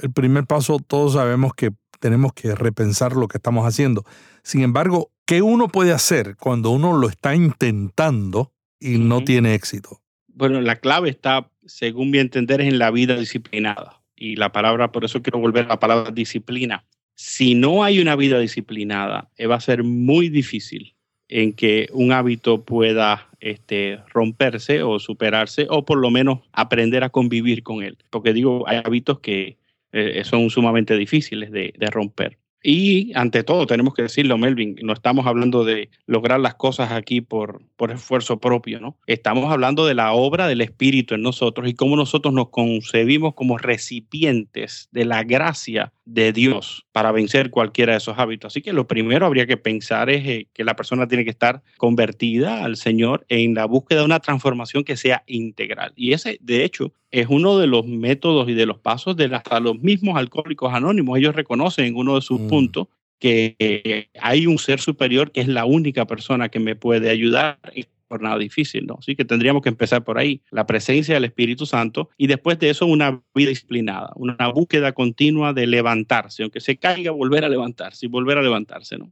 el 0.02 0.12
primer 0.12 0.46
paso 0.46 0.80
todos 0.80 1.14
sabemos 1.14 1.54
que 1.54 1.72
tenemos 2.00 2.34
que 2.34 2.56
repensar 2.56 3.16
lo 3.16 3.28
que 3.28 3.38
estamos 3.38 3.66
haciendo. 3.66 4.04
Sin 4.44 4.62
embargo, 4.62 5.12
¿qué 5.26 5.42
uno 5.42 5.68
puede 5.68 5.92
hacer 5.92 6.36
cuando 6.38 6.70
uno 6.70 6.96
lo 6.98 7.10
está 7.10 7.36
intentando 7.36 8.54
y 8.80 8.98
no 9.00 9.24
tiene 9.24 9.56
éxito? 9.56 10.02
Bueno, 10.28 10.62
la 10.62 10.78
clave 10.78 11.10
está, 11.10 11.50
según 11.66 12.12
mi 12.12 12.20
entender, 12.20 12.62
es 12.62 12.68
en 12.68 12.80
la 12.80 12.92
vida 12.92 13.18
disciplinada. 13.18 14.02
Y 14.16 14.36
la 14.36 14.52
palabra, 14.52 14.92
por 14.92 15.04
eso 15.04 15.22
quiero 15.22 15.40
volver 15.40 15.66
a 15.66 15.70
la 15.70 15.80
palabra 15.80 16.12
disciplina 16.12 16.86
si 17.20 17.56
no 17.56 17.84
hay 17.84 18.00
una 18.00 18.16
vida 18.16 18.40
disciplinada, 18.40 19.32
eh, 19.38 19.48
va 19.48 19.56
a 19.56 19.60
ser 19.60 19.84
muy 19.84 20.30
difícil 20.30 20.94
en 21.28 21.54
que 21.54 21.90
un 21.92 22.12
hábito 22.12 22.64
pueda 22.64 23.28
este, 23.40 24.00
romperse 24.14 24.84
o 24.84 25.00
superarse 25.00 25.66
o 25.70 25.84
por 25.84 25.98
lo 25.98 26.12
menos 26.12 26.42
aprender 26.54 27.04
a 27.04 27.10
convivir 27.10 27.64
con 27.64 27.84
él. 27.84 27.98
Porque 28.12 28.34
digo, 28.34 28.68
hay 28.68 28.82
hábitos 28.86 29.20
que 29.20 29.58
eh, 29.94 30.22
son 30.26 30.52
sumamente 30.52 30.96
difíciles 30.96 31.52
de 31.52 31.74
romper. 31.92 32.38
Y 32.70 33.12
ante 33.16 33.44
todo, 33.44 33.68
tenemos 33.68 33.94
que 33.94 34.02
decirlo, 34.02 34.38
Melvin, 34.38 34.76
no 34.82 34.94
estamos 34.94 35.26
hablando 35.28 35.64
de 35.64 35.90
lograr 36.06 36.40
las 36.40 36.56
cosas 36.56 36.92
aquí 36.92 37.22
por, 37.22 37.62
por 37.76 37.92
esfuerzo 37.92 38.40
propio, 38.40 38.80
¿no? 38.80 38.98
Estamos 39.06 39.52
hablando 39.52 39.86
de 39.86 39.94
la 39.94 40.12
obra 40.12 40.48
del 40.48 40.62
Espíritu 40.62 41.16
en 41.16 41.22
nosotros 41.22 41.70
y 41.70 41.76
cómo 41.76 41.96
nosotros 41.96 42.34
nos 42.34 42.50
concebimos 42.50 43.36
como 43.36 43.58
recipientes 43.58 44.90
de 44.92 45.06
la 45.06 45.24
gracia 45.24 45.94
de 46.08 46.32
Dios 46.32 46.86
para 46.94 47.12
vencer 47.12 47.50
cualquiera 47.50 47.92
de 47.92 47.98
esos 47.98 48.18
hábitos. 48.18 48.54
Así 48.54 48.62
que 48.62 48.72
lo 48.72 48.88
primero 48.88 49.26
habría 49.26 49.46
que 49.46 49.58
pensar 49.58 50.10
es 50.10 50.26
eh, 50.26 50.48
que 50.54 50.64
la 50.64 50.76
persona 50.76 51.08
tiene 51.08 51.26
que 51.26 51.30
estar 51.30 51.62
convertida 51.76 52.64
al 52.64 52.78
Señor 52.78 53.26
en 53.28 53.54
la 53.54 53.66
búsqueda 53.66 54.00
de 54.00 54.06
una 54.06 54.22
transformación 54.22 54.86
que 54.86 54.96
sea 54.96 55.24
integral. 55.28 55.92
Y 55.98 56.14
ese, 56.14 56.38
de 56.42 56.64
hecho, 56.64 56.94
es 57.12 57.28
uno 57.30 57.58
de 57.58 57.68
los 57.68 57.86
métodos 57.86 58.48
y 58.48 58.54
de 58.54 58.66
los 58.66 58.80
pasos 58.80 59.18
de 59.18 59.26
hasta 59.26 59.60
los 59.60 59.80
mismos 59.80 60.18
alcohólicos 60.18 60.74
anónimos. 60.74 61.18
Ellos 61.18 61.36
reconocen 61.36 61.86
en 61.86 61.96
uno 61.98 62.16
de 62.16 62.22
sus 62.22 62.40
mm. 62.40 62.48
puntos 62.48 62.88
que 63.20 63.56
eh, 63.60 64.08
hay 64.22 64.48
un 64.48 64.60
ser 64.60 64.80
superior 64.80 65.32
que 65.32 65.42
es 65.42 65.48
la 65.48 65.66
única 65.66 66.06
persona 66.06 66.48
que 66.48 66.60
me 66.60 66.76
puede 66.76 67.10
ayudar. 67.10 67.60
Jornada 68.08 68.38
difícil, 68.38 68.86
¿no? 68.86 68.98
Así 69.00 69.16
que 69.16 69.26
tendríamos 69.26 69.62
que 69.62 69.70
empezar 69.70 70.04
por 70.04 70.18
ahí, 70.18 70.42
la 70.52 70.66
presencia 70.66 71.16
del 71.16 71.26
Espíritu 71.26 71.66
Santo 71.66 72.10
y 72.18 72.28
después 72.28 72.60
de 72.60 72.70
eso 72.70 72.86
una 72.86 73.22
vida 73.34 73.50
disciplinada, 73.50 74.12
una 74.16 74.48
búsqueda 74.50 74.94
continua 74.94 75.54
de 75.54 75.68
levantarse, 75.68 76.44
aunque 76.44 76.60
se 76.60 76.78
caiga, 76.78 77.12
volver 77.12 77.46
a 77.46 77.50
levantarse 77.50 78.06
y 78.06 78.10
volver 78.10 78.38
a 78.38 78.42
levantarse, 78.42 78.98
¿no? 78.98 79.12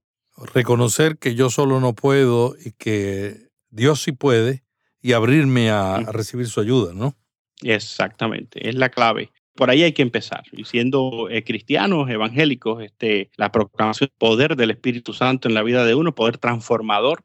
Reconocer 0.54 1.18
que 1.18 1.36
yo 1.36 1.50
solo 1.50 1.80
no 1.80 1.94
puedo 1.94 2.56
y 2.64 2.72
que 2.72 3.50
Dios 3.70 4.02
sí 4.02 4.12
puede 4.12 4.64
y 5.02 5.14
abrirme 5.14 5.70
a, 5.70 5.96
a 5.96 6.12
recibir 6.12 6.48
su 6.48 6.60
ayuda, 6.60 6.94
¿no? 6.94 7.16
Exactamente, 7.62 8.68
es 8.68 8.76
la 8.76 8.90
clave 8.90 9.32
por 9.56 9.70
ahí 9.70 9.84
hay 9.84 9.94
que 9.94 10.02
empezar. 10.02 10.44
Y 10.52 10.66
siendo 10.66 11.30
eh, 11.30 11.44
cristianos, 11.44 12.10
evangélicos, 12.10 12.84
este, 12.84 13.32
la 13.38 13.52
proclamación 13.52 14.10
del 14.10 14.18
poder 14.18 14.56
del 14.56 14.72
Espíritu 14.72 15.14
Santo 15.14 15.48
en 15.48 15.54
la 15.54 15.64
vida 15.64 15.86
de 15.86 15.96
uno, 15.96 16.14
poder 16.14 16.38
transformador 16.38 17.24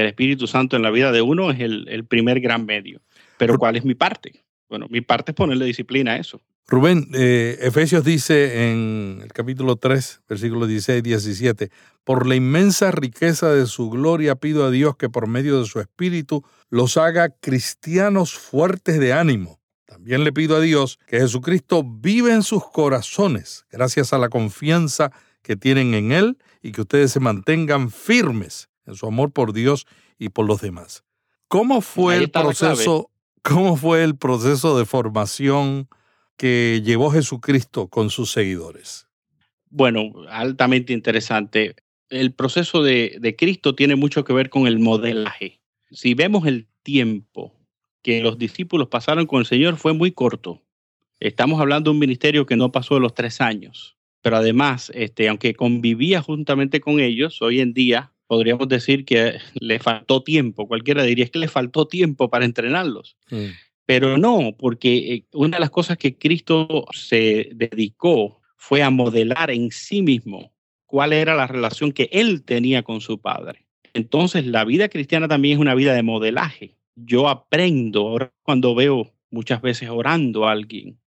del 0.00 0.06
Espíritu 0.06 0.46
Santo 0.46 0.76
en 0.76 0.82
la 0.82 0.90
vida 0.90 1.10
de 1.10 1.22
uno 1.22 1.50
es 1.50 1.60
el, 1.60 2.04
primer 2.04 2.40
gran 2.40 2.66
medio. 2.66 3.00
Pero 3.38 3.58
¿cuál 3.58 3.76
es 3.76 3.84
mi 3.84 3.94
parte? 3.94 4.44
Bueno, 4.68 4.86
mi 4.90 5.00
parte 5.00 5.32
es 5.32 5.34
ponerle 5.34 5.64
disciplina 5.64 6.12
a 6.12 6.16
eso. 6.18 6.40
Rubén, 6.68 7.08
eh, 7.14 7.58
Efesios 7.62 8.04
dice 8.04 8.70
en 8.70 9.20
el 9.22 9.32
capítulo 9.32 9.76
3, 9.76 10.22
versículos 10.28 10.68
16 10.68 10.98
y 10.98 11.02
17, 11.02 11.70
por 12.04 12.26
la 12.26 12.34
inmensa 12.34 12.90
riqueza 12.90 13.52
de 13.52 13.66
su 13.66 13.88
gloria 13.90 14.34
pido 14.36 14.64
a 14.64 14.70
Dios 14.70 14.96
que 14.96 15.08
por 15.08 15.28
medio 15.28 15.60
de 15.60 15.66
su 15.66 15.80
Espíritu 15.80 16.44
los 16.70 16.96
haga 16.96 17.30
cristianos 17.30 18.34
fuertes 18.34 18.98
de 18.98 19.12
ánimo 19.12 19.60
también 19.86 20.24
le 20.24 20.32
pido 20.32 20.56
a 20.56 20.60
Dios 20.60 20.98
que 21.06 21.20
Jesucristo 21.20 21.82
vive 21.82 22.32
en 22.32 22.42
sus 22.42 22.64
corazones 22.70 23.64
gracias 23.70 24.12
a 24.12 24.18
la 24.18 24.28
confianza 24.28 25.10
que 25.42 25.56
tienen 25.56 25.94
en 25.94 26.12
Él 26.12 26.38
y 26.60 26.72
que 26.72 26.82
ustedes 26.82 27.12
se 27.12 27.20
mantengan 27.20 27.90
firmes 27.90 28.68
en 28.86 28.94
su 28.94 29.06
amor 29.06 29.32
por 29.32 29.52
Dios 29.52 29.86
y 30.18 30.30
por 30.30 30.46
los 30.46 30.60
demás. 30.60 31.04
¿Cómo 31.48 31.80
fue 31.80 32.16
el 32.16 32.30
proceso? 32.30 33.10
¿Cómo 33.42 33.76
fue 33.76 34.02
el 34.02 34.16
proceso 34.16 34.76
de 34.76 34.84
formación 34.84 35.88
que 36.36 36.82
llevó 36.84 37.10
Jesucristo 37.10 37.88
con 37.88 38.10
sus 38.10 38.32
seguidores? 38.32 39.06
Bueno, 39.70 40.12
altamente 40.28 40.92
interesante. 40.92 41.76
El 42.08 42.32
proceso 42.32 42.82
de, 42.82 43.18
de 43.20 43.36
Cristo 43.36 43.74
tiene 43.74 43.94
mucho 43.94 44.24
que 44.24 44.32
ver 44.32 44.50
con 44.50 44.66
el 44.66 44.78
modelaje. 44.78 45.60
Si 45.90 46.14
vemos 46.14 46.46
el 46.46 46.66
tiempo 46.82 47.56
que 48.06 48.20
los 48.20 48.38
discípulos 48.38 48.86
pasaron 48.86 49.26
con 49.26 49.40
el 49.40 49.46
Señor 49.46 49.76
fue 49.76 49.92
muy 49.92 50.12
corto. 50.12 50.62
Estamos 51.18 51.60
hablando 51.60 51.90
de 51.90 51.94
un 51.94 51.98
ministerio 51.98 52.46
que 52.46 52.54
no 52.54 52.70
pasó 52.70 52.94
de 52.94 53.00
los 53.00 53.14
tres 53.14 53.40
años, 53.40 53.96
pero 54.22 54.36
además, 54.36 54.92
este, 54.94 55.28
aunque 55.28 55.54
convivía 55.54 56.22
juntamente 56.22 56.80
con 56.80 57.00
ellos, 57.00 57.42
hoy 57.42 57.60
en 57.60 57.72
día 57.74 58.12
podríamos 58.26 58.68
decir 58.68 59.04
que 59.04 59.38
le 59.54 59.78
faltó 59.78 60.22
tiempo. 60.22 60.66
Cualquiera 60.66 61.02
diría 61.02 61.26
que 61.28 61.38
le 61.38 61.48
faltó 61.48 61.86
tiempo 61.86 62.28
para 62.28 62.44
entrenarlos. 62.44 63.16
Pero 63.84 64.18
no, 64.18 64.56
porque 64.58 64.96
eh, 64.96 65.24
una 65.32 65.58
de 65.58 65.60
las 65.60 65.70
cosas 65.70 65.96
que 65.96 66.18
Cristo 66.18 66.86
se 66.92 67.50
dedicó 67.54 68.40
fue 68.56 68.82
a 68.82 68.90
modelar 68.90 69.50
en 69.50 69.70
sí 69.70 70.02
mismo 70.02 70.52
cuál 70.86 71.12
era 71.12 71.34
la 71.34 71.46
relación 71.46 71.92
que 71.92 72.08
él 72.12 72.42
tenía 72.42 72.82
con 72.82 73.00
su 73.00 73.20
Padre. 73.20 73.66
Entonces, 73.94 74.46
la 74.46 74.64
vida 74.64 74.88
cristiana 74.88 75.28
también 75.28 75.54
es 75.54 75.60
una 75.60 75.74
vida 75.74 75.94
de 75.94 76.02
modelaje 76.02 76.76
yo 76.96 77.28
aprendo 77.28 78.32
cuando 78.42 78.74
veo 78.74 79.12
muchas 79.30 79.60
veces 79.60 79.90
orando 79.90 80.48
a 80.48 80.52
alguien, 80.52 80.98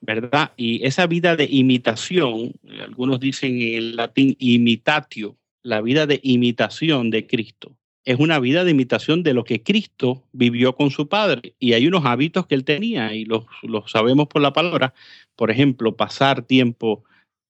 ¿verdad? 0.00 0.52
Y 0.56 0.84
esa 0.84 1.06
vida 1.06 1.36
de 1.36 1.44
imitación, 1.44 2.52
algunos 2.80 3.20
dicen 3.20 3.60
en 3.60 3.96
latín 3.96 4.34
imitatio, 4.38 5.36
la 5.66 5.80
vida 5.80 6.06
de 6.06 6.20
imitación 6.22 7.10
de 7.10 7.26
Cristo, 7.26 7.76
es 8.04 8.20
una 8.20 8.38
vida 8.38 8.62
de 8.62 8.70
imitación 8.70 9.24
de 9.24 9.34
lo 9.34 9.42
que 9.42 9.64
Cristo 9.64 10.22
vivió 10.30 10.76
con 10.76 10.90
su 10.92 11.08
Padre. 11.08 11.54
Y 11.58 11.72
hay 11.72 11.88
unos 11.88 12.04
hábitos 12.04 12.46
que 12.46 12.54
él 12.54 12.64
tenía 12.64 13.12
y 13.12 13.24
los, 13.24 13.44
sabemos 13.86 14.28
por 14.28 14.40
la 14.42 14.52
palabra. 14.52 14.94
Por 15.34 15.50
ejemplo, 15.50 15.96
pasar 15.96 16.42
tiempo 16.42 17.02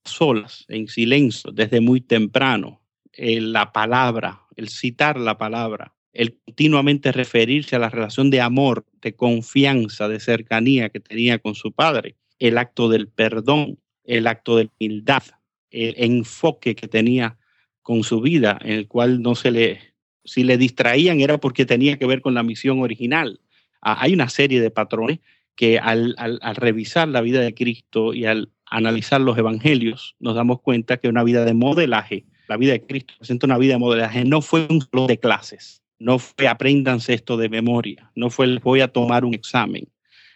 solas, 0.07 0.65
en 0.69 0.89
silencio, 0.89 1.53
desde 1.53 1.83
muy 1.83 2.01
temprano. 2.01 2.81
Eh, 3.13 3.43
la 3.43 3.71
palabra, 3.71 4.41
el 4.57 4.71
citar 4.71 5.21
la 5.21 5.37
palabra, 5.37 5.95
el 6.15 6.39
continuamente 6.47 7.13
referirse 7.13 7.77
a 7.77 7.81
la 7.81 7.91
relación 7.91 8.31
de 8.31 8.41
amor, 8.41 8.87
de 9.03 9.15
confianza, 9.15 10.09
de 10.09 10.21
cercanía 10.21 10.89
que 10.89 11.01
tenía 11.01 11.39
con 11.39 11.55
su 11.55 11.73
padre, 11.73 12.17
el 12.39 12.57
acto 12.57 12.89
del 12.89 13.09
perdón, 13.09 13.79
el 14.05 14.27
acto 14.27 14.57
de 14.57 14.71
humildad, 14.79 15.23
el 15.71 15.95
enfoque 15.99 16.75
que 16.75 16.89
tenía 16.89 17.37
con 17.87 18.03
su 18.03 18.21
vida, 18.21 18.59
en 18.63 18.73
el 18.73 18.89
cual 18.89 19.23
no 19.23 19.37
se 19.37 19.53
le, 19.53 19.79
si 20.25 20.43
le 20.43 20.59
distraían 20.59 21.21
era 21.21 21.39
porque 21.39 21.65
tenía 21.65 21.97
que 21.97 22.05
ver 22.05 22.21
con 22.21 22.35
la 22.35 22.43
misión 22.43 22.81
original. 22.81 23.39
Ah, 23.81 23.99
hay 24.01 24.13
una 24.13 24.29
serie 24.29 24.61
de 24.61 24.73
patrones 24.73 25.21
que 25.55 25.79
al, 25.79 26.17
al, 26.19 26.57
revisar 26.57 27.07
la 27.07 27.21
vida 27.21 27.41
de 27.43 27.55
Cristo 27.55 28.13
y 28.13 28.25
al 28.25 28.51
analizar 28.69 29.21
los 29.21 29.39
evangelios, 29.39 30.17
nos 30.19 30.35
damos 30.35 30.63
cuenta 30.63 30.97
que 30.97 31.07
una 31.07 31.23
vida 31.23 31.45
de 31.45 31.55
modelaje, 31.55 32.25
la 32.49 32.57
vida 32.57 32.73
de 32.73 32.85
Cristo 32.85 33.15
presenta 33.19 33.47
una 33.47 33.57
vida 33.57 33.75
de 33.75 33.79
modelaje, 33.79 34.25
no 34.25 34.43
fue 34.43 34.67
un 34.69 34.81
solo 34.81 35.07
de 35.07 35.19
clases, 35.19 35.81
no 36.01 36.19
fue 36.19 36.49
apréndanse 36.49 37.15
esto 37.15 37.37
de 37.37 37.49
memoria, 37.49 38.11
no 38.17 38.31
fue 38.31 38.59
voy 38.59 38.81
a 38.81 38.89
tomar 38.89 39.25
un 39.25 39.33
examen, 39.33 39.87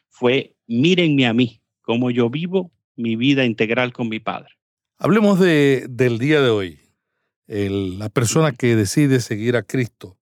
fue 0.09 0.55
mírenme 0.69 1.27
a 1.27 1.35
mí, 1.35 1.61
cómo 1.81 2.13
yo 2.13 2.31
vivo 2.31 2.71
mi 2.95 3.17
vida 3.17 3.45
integral 3.45 3.93
con 3.93 4.09
mi 4.09 4.21
Padre. 4.21 4.55
Hablemos 4.99 5.41
de, 5.41 5.87
del 5.91 6.21
día 6.21 6.41
de 6.41 6.51
hoy, 6.51 6.79
la 7.51 8.09
persona 8.09 8.53
que 8.53 8.77
decide 8.77 9.21
seguir 9.21 9.57
a 9.57 9.63
Cristo. 9.63 10.17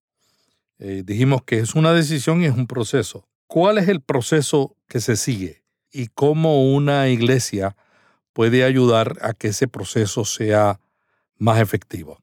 Eh, 0.78 1.02
dijimos 1.04 1.42
que 1.42 1.58
es 1.58 1.74
una 1.74 1.92
decisión 1.92 2.42
y 2.42 2.46
es 2.46 2.56
un 2.56 2.66
proceso. 2.66 3.28
¿Cuál 3.46 3.78
es 3.78 3.88
el 3.88 4.00
proceso 4.00 4.76
que 4.88 5.00
se 5.00 5.16
sigue 5.16 5.62
y 5.92 6.06
cómo 6.06 6.72
una 6.72 7.08
iglesia 7.08 7.76
puede 8.32 8.64
ayudar 8.64 9.18
a 9.20 9.34
que 9.34 9.48
ese 9.48 9.68
proceso 9.68 10.24
sea 10.24 10.80
más 11.36 11.60
efectivo? 11.60 12.18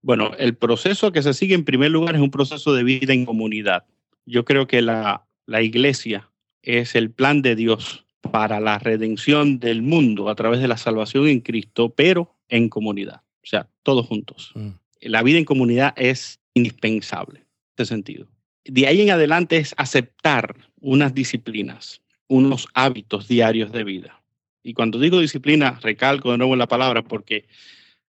Bueno, 0.00 0.32
el 0.38 0.54
proceso 0.54 1.12
que 1.12 1.22
se 1.22 1.34
sigue 1.34 1.54
en 1.54 1.64
primer 1.64 1.90
lugar 1.90 2.14
es 2.14 2.20
un 2.20 2.30
proceso 2.30 2.74
de 2.74 2.84
vida 2.84 3.12
en 3.12 3.26
comunidad. 3.26 3.84
Yo 4.26 4.44
creo 4.44 4.66
que 4.66 4.80
la, 4.80 5.26
la 5.46 5.62
iglesia 5.62 6.30
es 6.62 6.94
el 6.94 7.10
plan 7.10 7.42
de 7.42 7.56
Dios 7.56 8.04
para 8.20 8.60
la 8.60 8.78
redención 8.78 9.58
del 9.58 9.82
mundo 9.82 10.28
a 10.28 10.34
través 10.34 10.60
de 10.60 10.68
la 10.68 10.76
salvación 10.76 11.28
en 11.28 11.40
Cristo, 11.40 11.90
pero 11.90 12.34
en 12.48 12.68
comunidad, 12.68 13.22
o 13.44 13.46
sea, 13.46 13.68
todos 13.82 14.06
juntos. 14.06 14.52
Mm. 14.54 14.70
La 15.02 15.22
vida 15.22 15.38
en 15.38 15.44
comunidad 15.44 15.92
es 15.96 16.40
indispensable 16.54 17.40
en 17.40 17.46
este 17.70 17.84
sentido. 17.84 18.26
De 18.64 18.86
ahí 18.86 19.02
en 19.02 19.10
adelante 19.10 19.58
es 19.58 19.74
aceptar 19.76 20.56
unas 20.80 21.14
disciplinas, 21.14 22.00
unos 22.26 22.66
hábitos 22.72 23.28
diarios 23.28 23.70
de 23.70 23.84
vida. 23.84 24.22
Y 24.62 24.72
cuando 24.72 24.98
digo 24.98 25.20
disciplina, 25.20 25.78
recalco 25.82 26.32
de 26.32 26.38
nuevo 26.38 26.56
la 26.56 26.66
palabra 26.66 27.02
porque 27.02 27.46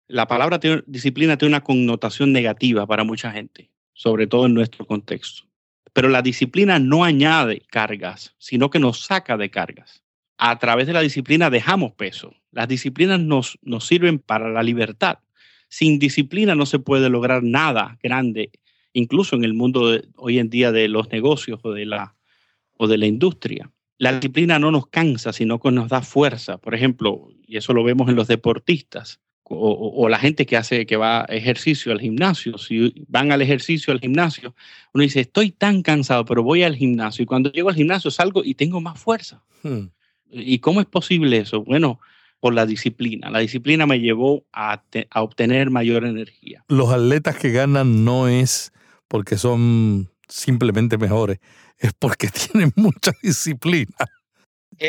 la 0.07 0.28
palabra 0.28 0.61
disciplina 0.87 1.38
tiene 1.38 1.54
una 1.54 1.64
connotación 1.64 2.33
negativa 2.33 2.87
para 2.87 3.04
mucha 3.04 3.33
gente, 3.33 3.71
sobre 3.95 4.26
todo 4.26 4.45
en 4.45 4.52
nuestro 4.52 4.87
contexto. 4.87 5.45
Pero 5.95 6.11
la 6.11 6.21
disciplina 6.21 6.78
no 6.78 7.04
añade 7.04 7.62
cargas, 7.71 8.35
sino 8.37 8.69
que 8.69 8.78
nos 8.78 9.00
saca 9.00 9.38
de 9.38 9.50
cargas. 9.50 10.03
A 10.37 10.59
través 10.59 10.87
de 10.87 10.93
la 10.93 11.00
disciplina 11.00 11.50
dejamos 11.50 11.93
peso. 11.93 12.35
Las 12.50 12.69
disciplinas 12.69 13.21
nos, 13.21 13.59
nos 13.62 13.87
sirven 13.87 14.19
para 14.19 14.50
la 14.50 14.62
libertad. 14.62 15.19
Sin 15.69 15.99
disciplina 15.99 16.55
no 16.55 16.67
se 16.67 16.79
puede 16.79 17.09
lograr 17.09 17.43
nada 17.43 17.99
grande, 18.03 18.50
incluso 18.93 19.37
en 19.37 19.45
el 19.45 19.55
mundo 19.55 19.91
de, 19.91 20.05
hoy 20.17 20.38
en 20.38 20.50
día 20.50 20.73
de 20.73 20.88
los 20.88 21.11
negocios 21.11 21.61
o 21.62 21.73
de 21.73 21.87
la, 21.87 22.14
o 22.76 22.87
de 22.87 22.99
la 22.99 23.07
industria. 23.07 23.71
La 23.99 24.12
disciplina 24.12 24.59
no 24.59 24.71
nos 24.71 24.88
cansa, 24.88 25.33
sino 25.33 25.61
que 25.61 25.71
nos 25.71 25.88
da 25.88 26.03
fuerza. 26.03 26.59
Por 26.59 26.75
ejemplo, 26.75 27.29
y 27.47 27.57
eso 27.57 27.73
lo 27.73 27.85
vemos 27.85 28.09
en 28.09 28.17
los 28.17 28.29
deportistas, 28.29 29.21
o, 29.47 30.09
la 30.09 30.19
gente 30.19 30.47
que 30.47 30.57
hace 30.57 30.87
que 30.87 30.97
va 30.97 31.26
ejercicio 31.29 31.93
al 31.93 32.00
gimnasio, 32.00 32.57
si 32.57 32.95
van 33.09 33.31
al 33.31 33.43
ejercicio 33.43 33.93
al 33.93 34.00
gimnasio, 34.00 34.55
uno 34.95 35.03
dice, 35.03 35.21
estoy 35.21 35.50
tan 35.50 35.83
cansado, 35.83 36.25
pero 36.25 36.43
voy 36.43 36.62
al 36.62 36.76
gimnasio 36.76 37.23
y 37.23 37.26
cuando 37.26 37.53
llego 37.53 37.69
al 37.69 37.75
gimnasio 37.75 38.11
salgo 38.11 38.43
y 38.43 38.55
tengo 38.55 38.81
más 38.81 38.99
fuerza. 38.99 39.43
Hmm. 39.62 39.88
¿Y 40.35 40.59
cómo 40.59 40.81
es 40.81 40.87
posible 40.87 41.38
eso? 41.38 41.62
Bueno, 41.62 42.00
por 42.41 42.55
la 42.55 42.67
disciplina. 42.67 43.31
La 43.31 43.38
disciplina 43.38 43.87
me 43.87 44.00
llevó 44.00 44.45
a, 44.53 44.83
a 45.11 45.23
obtener 45.23 45.71
mayor 45.71 46.05
energía. 46.05 46.64
Los 46.69 46.91
atletas 46.91 47.37
que 47.37 47.50
ganan 47.53 48.05
no 48.05 48.29
es 48.29 48.73
porque 49.09 49.38
son 49.38 50.11
simplemente 50.29 50.99
mejores, 50.99 51.38
es 51.79 51.93
porque 51.99 52.29
tienen 52.53 52.73
mucha 52.76 53.12
disciplina. 53.23 53.95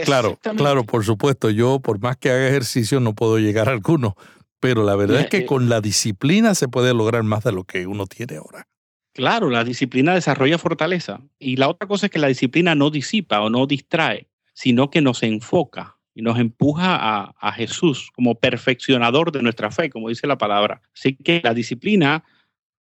Claro, 0.03 0.39
claro, 0.57 0.83
por 0.83 1.05
supuesto. 1.05 1.49
Yo, 1.49 1.79
por 1.79 1.99
más 1.99 2.17
que 2.17 2.29
haga 2.29 2.47
ejercicio, 2.47 2.99
no 2.99 3.13
puedo 3.13 3.37
llegar 3.37 3.69
a 3.69 3.71
alguno, 3.71 4.15
pero 4.59 4.83
la 4.83 4.95
verdad 4.95 5.21
es 5.21 5.27
que 5.27 5.37
eh, 5.37 5.45
con 5.45 5.69
la 5.69 5.79
disciplina 5.79 6.55
se 6.55 6.67
puede 6.67 6.93
lograr 6.93 7.23
más 7.23 7.43
de 7.43 7.51
lo 7.51 7.65
que 7.65 7.85
uno 7.85 8.07
tiene 8.07 8.37
ahora. 8.37 8.67
Claro, 9.13 9.49
la 9.49 9.63
disciplina 9.63 10.13
desarrolla 10.13 10.57
fortaleza. 10.57 11.21
Y 11.39 11.55
la 11.55 11.69
otra 11.69 11.87
cosa 11.87 12.07
es 12.07 12.11
que 12.11 12.19
la 12.19 12.27
disciplina 12.27 12.75
no 12.75 12.89
disipa 12.89 13.41
o 13.41 13.49
no 13.49 13.65
distrae, 13.67 14.27
sino 14.55 14.89
que 14.89 15.01
nos 15.01 15.21
enfoca 15.21 15.97
y 16.15 16.23
nos 16.23 16.39
empuja 16.39 16.95
a, 16.95 17.35
a 17.39 17.51
Jesús 17.51 18.09
como 18.15 18.39
perfeccionador 18.39 19.31
de 19.31 19.43
nuestra 19.43 19.69
fe, 19.69 19.91
como 19.91 20.09
dice 20.09 20.25
la 20.25 20.39
palabra. 20.39 20.81
Así 20.95 21.15
que 21.15 21.41
la 21.43 21.53
disciplina 21.53 22.23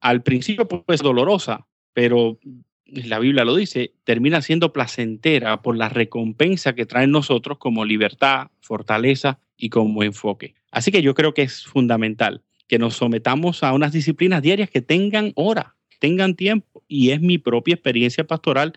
al 0.00 0.22
principio 0.22 0.68
puede 0.68 0.98
ser 0.98 1.04
dolorosa, 1.04 1.66
pero 1.92 2.38
la 2.84 3.18
Biblia 3.18 3.44
lo 3.44 3.56
dice, 3.56 3.94
termina 4.04 4.42
siendo 4.42 4.72
placentera 4.72 5.62
por 5.62 5.76
la 5.76 5.88
recompensa 5.88 6.74
que 6.74 6.86
traen 6.86 7.10
nosotros 7.10 7.58
como 7.58 7.84
libertad, 7.84 8.48
fortaleza 8.60 9.38
y 9.56 9.70
como 9.70 10.02
enfoque. 10.02 10.54
Así 10.70 10.92
que 10.92 11.02
yo 11.02 11.14
creo 11.14 11.34
que 11.34 11.42
es 11.42 11.64
fundamental 11.64 12.42
que 12.68 12.78
nos 12.78 12.94
sometamos 12.94 13.62
a 13.62 13.72
unas 13.72 13.92
disciplinas 13.92 14.42
diarias 14.42 14.70
que 14.70 14.82
tengan 14.82 15.32
hora, 15.34 15.76
tengan 16.00 16.34
tiempo. 16.34 16.82
Y 16.88 17.10
es 17.10 17.20
mi 17.20 17.38
propia 17.38 17.74
experiencia 17.74 18.26
pastoral 18.26 18.72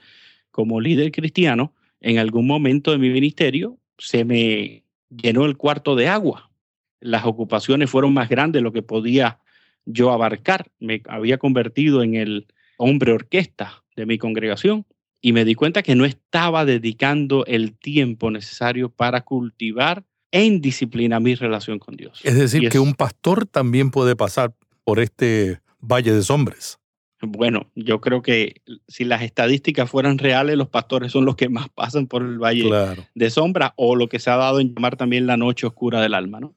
como 0.52 0.80
líder 0.80 1.12
cristiano. 1.12 1.74
En 2.02 2.18
algún 2.18 2.48
momento 2.48 2.92
de 2.92 2.98
mi 2.98 3.10
ministerio 3.10 3.78
se 3.98 4.26
me 4.26 4.84
llenó 5.10 5.46
el 5.46 5.58
cuarto 5.58 5.96
de 5.96 6.08
agua. 6.08 6.52
Las 7.00 7.26
ocupaciones 7.26 7.90
fueron 7.90 8.14
más 8.14 8.30
grandes 8.30 8.60
de 8.60 8.64
lo 8.64 8.74
que 8.74 8.82
podía 8.82 9.40
yo 9.86 10.12
abarcar. 10.12 10.68
Me 10.80 11.02
había 11.08 11.38
convertido 11.38 12.04
en 12.04 12.16
el 12.16 12.48
hombre 12.78 13.14
orquesta 13.14 13.84
de 13.96 14.06
mi 14.06 14.18
congregación 14.18 14.86
y 15.22 15.34
me 15.34 15.46
di 15.46 15.56
cuenta 15.56 15.82
que 15.82 15.96
no 15.96 16.06
estaba 16.06 16.66
dedicando 16.66 17.46
el 17.46 17.78
tiempo 17.78 18.30
necesario 18.30 18.90
para 18.90 19.22
cultivar 19.22 20.04
en 20.32 20.62
disciplina 20.62 21.20
mi 21.20 21.36
relación 21.36 21.80
con 21.80 21.96
Dios. 21.96 22.20
Es 22.24 22.36
decir, 22.36 22.70
que 22.70 22.80
un 22.80 22.94
pastor 22.94 23.48
también 23.48 23.90
puede 23.90 24.16
pasar 24.16 24.54
por 24.84 25.00
este 25.00 25.62
valle 25.80 26.14
de 26.14 26.22
sombras. 26.22 26.80
Bueno, 27.26 27.72
yo 27.76 28.02
creo 28.02 28.22
que 28.22 28.62
si 28.88 29.04
las 29.04 29.22
estadísticas 29.22 29.90
fueran 29.90 30.18
reales, 30.18 30.58
los 30.58 30.70
pastores 30.70 31.12
son 31.12 31.26
los 31.26 31.36
que 31.36 31.50
más 31.50 31.70
pasan 31.70 32.08
por 32.08 32.22
el 32.22 32.40
valle 32.40 32.70
de 33.14 33.30
sombra 33.30 33.74
o 33.78 33.96
lo 33.96 34.08
que 34.08 34.20
se 34.20 34.30
ha 34.30 34.38
dado 34.38 34.60
en 34.60 34.74
llamar 34.74 34.96
también 34.96 35.28
la 35.28 35.38
noche 35.38 35.68
oscura 35.68 36.02
del 36.02 36.14
alma, 36.14 36.40
¿no? 36.40 36.56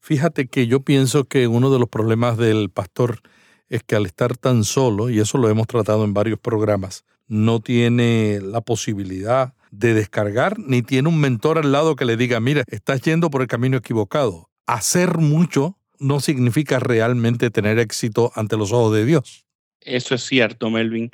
Fíjate 0.00 0.48
que 0.48 0.66
yo 0.66 0.80
pienso 0.80 1.24
que 1.24 1.48
uno 1.48 1.70
de 1.70 1.78
los 1.78 1.88
problemas 1.88 2.36
del 2.38 2.70
pastor 2.70 3.20
es 3.68 3.82
que 3.82 3.96
al 3.96 4.06
estar 4.06 4.36
tan 4.36 4.64
solo, 4.64 5.10
y 5.10 5.20
eso 5.20 5.38
lo 5.38 5.48
hemos 5.48 5.66
tratado 5.66 6.04
en 6.04 6.14
varios 6.14 6.38
programas, 6.38 7.04
no 7.26 7.60
tiene 7.60 8.40
la 8.42 8.60
posibilidad 8.62 9.54
de 9.70 9.92
descargar, 9.92 10.58
ni 10.58 10.82
tiene 10.82 11.08
un 11.08 11.20
mentor 11.20 11.58
al 11.58 11.72
lado 11.72 11.94
que 11.94 12.06
le 12.06 12.16
diga, 12.16 12.40
mira, 12.40 12.64
estás 12.68 13.02
yendo 13.02 13.30
por 13.30 13.42
el 13.42 13.48
camino 13.48 13.76
equivocado. 13.76 14.48
Hacer 14.66 15.18
mucho 15.18 15.76
no 15.98 16.20
significa 16.20 16.78
realmente 16.78 17.50
tener 17.50 17.78
éxito 17.78 18.32
ante 18.34 18.56
los 18.56 18.72
ojos 18.72 18.94
de 18.94 19.04
Dios. 19.04 19.44
Eso 19.80 20.14
es 20.14 20.22
cierto, 20.22 20.70
Melvin. 20.70 21.10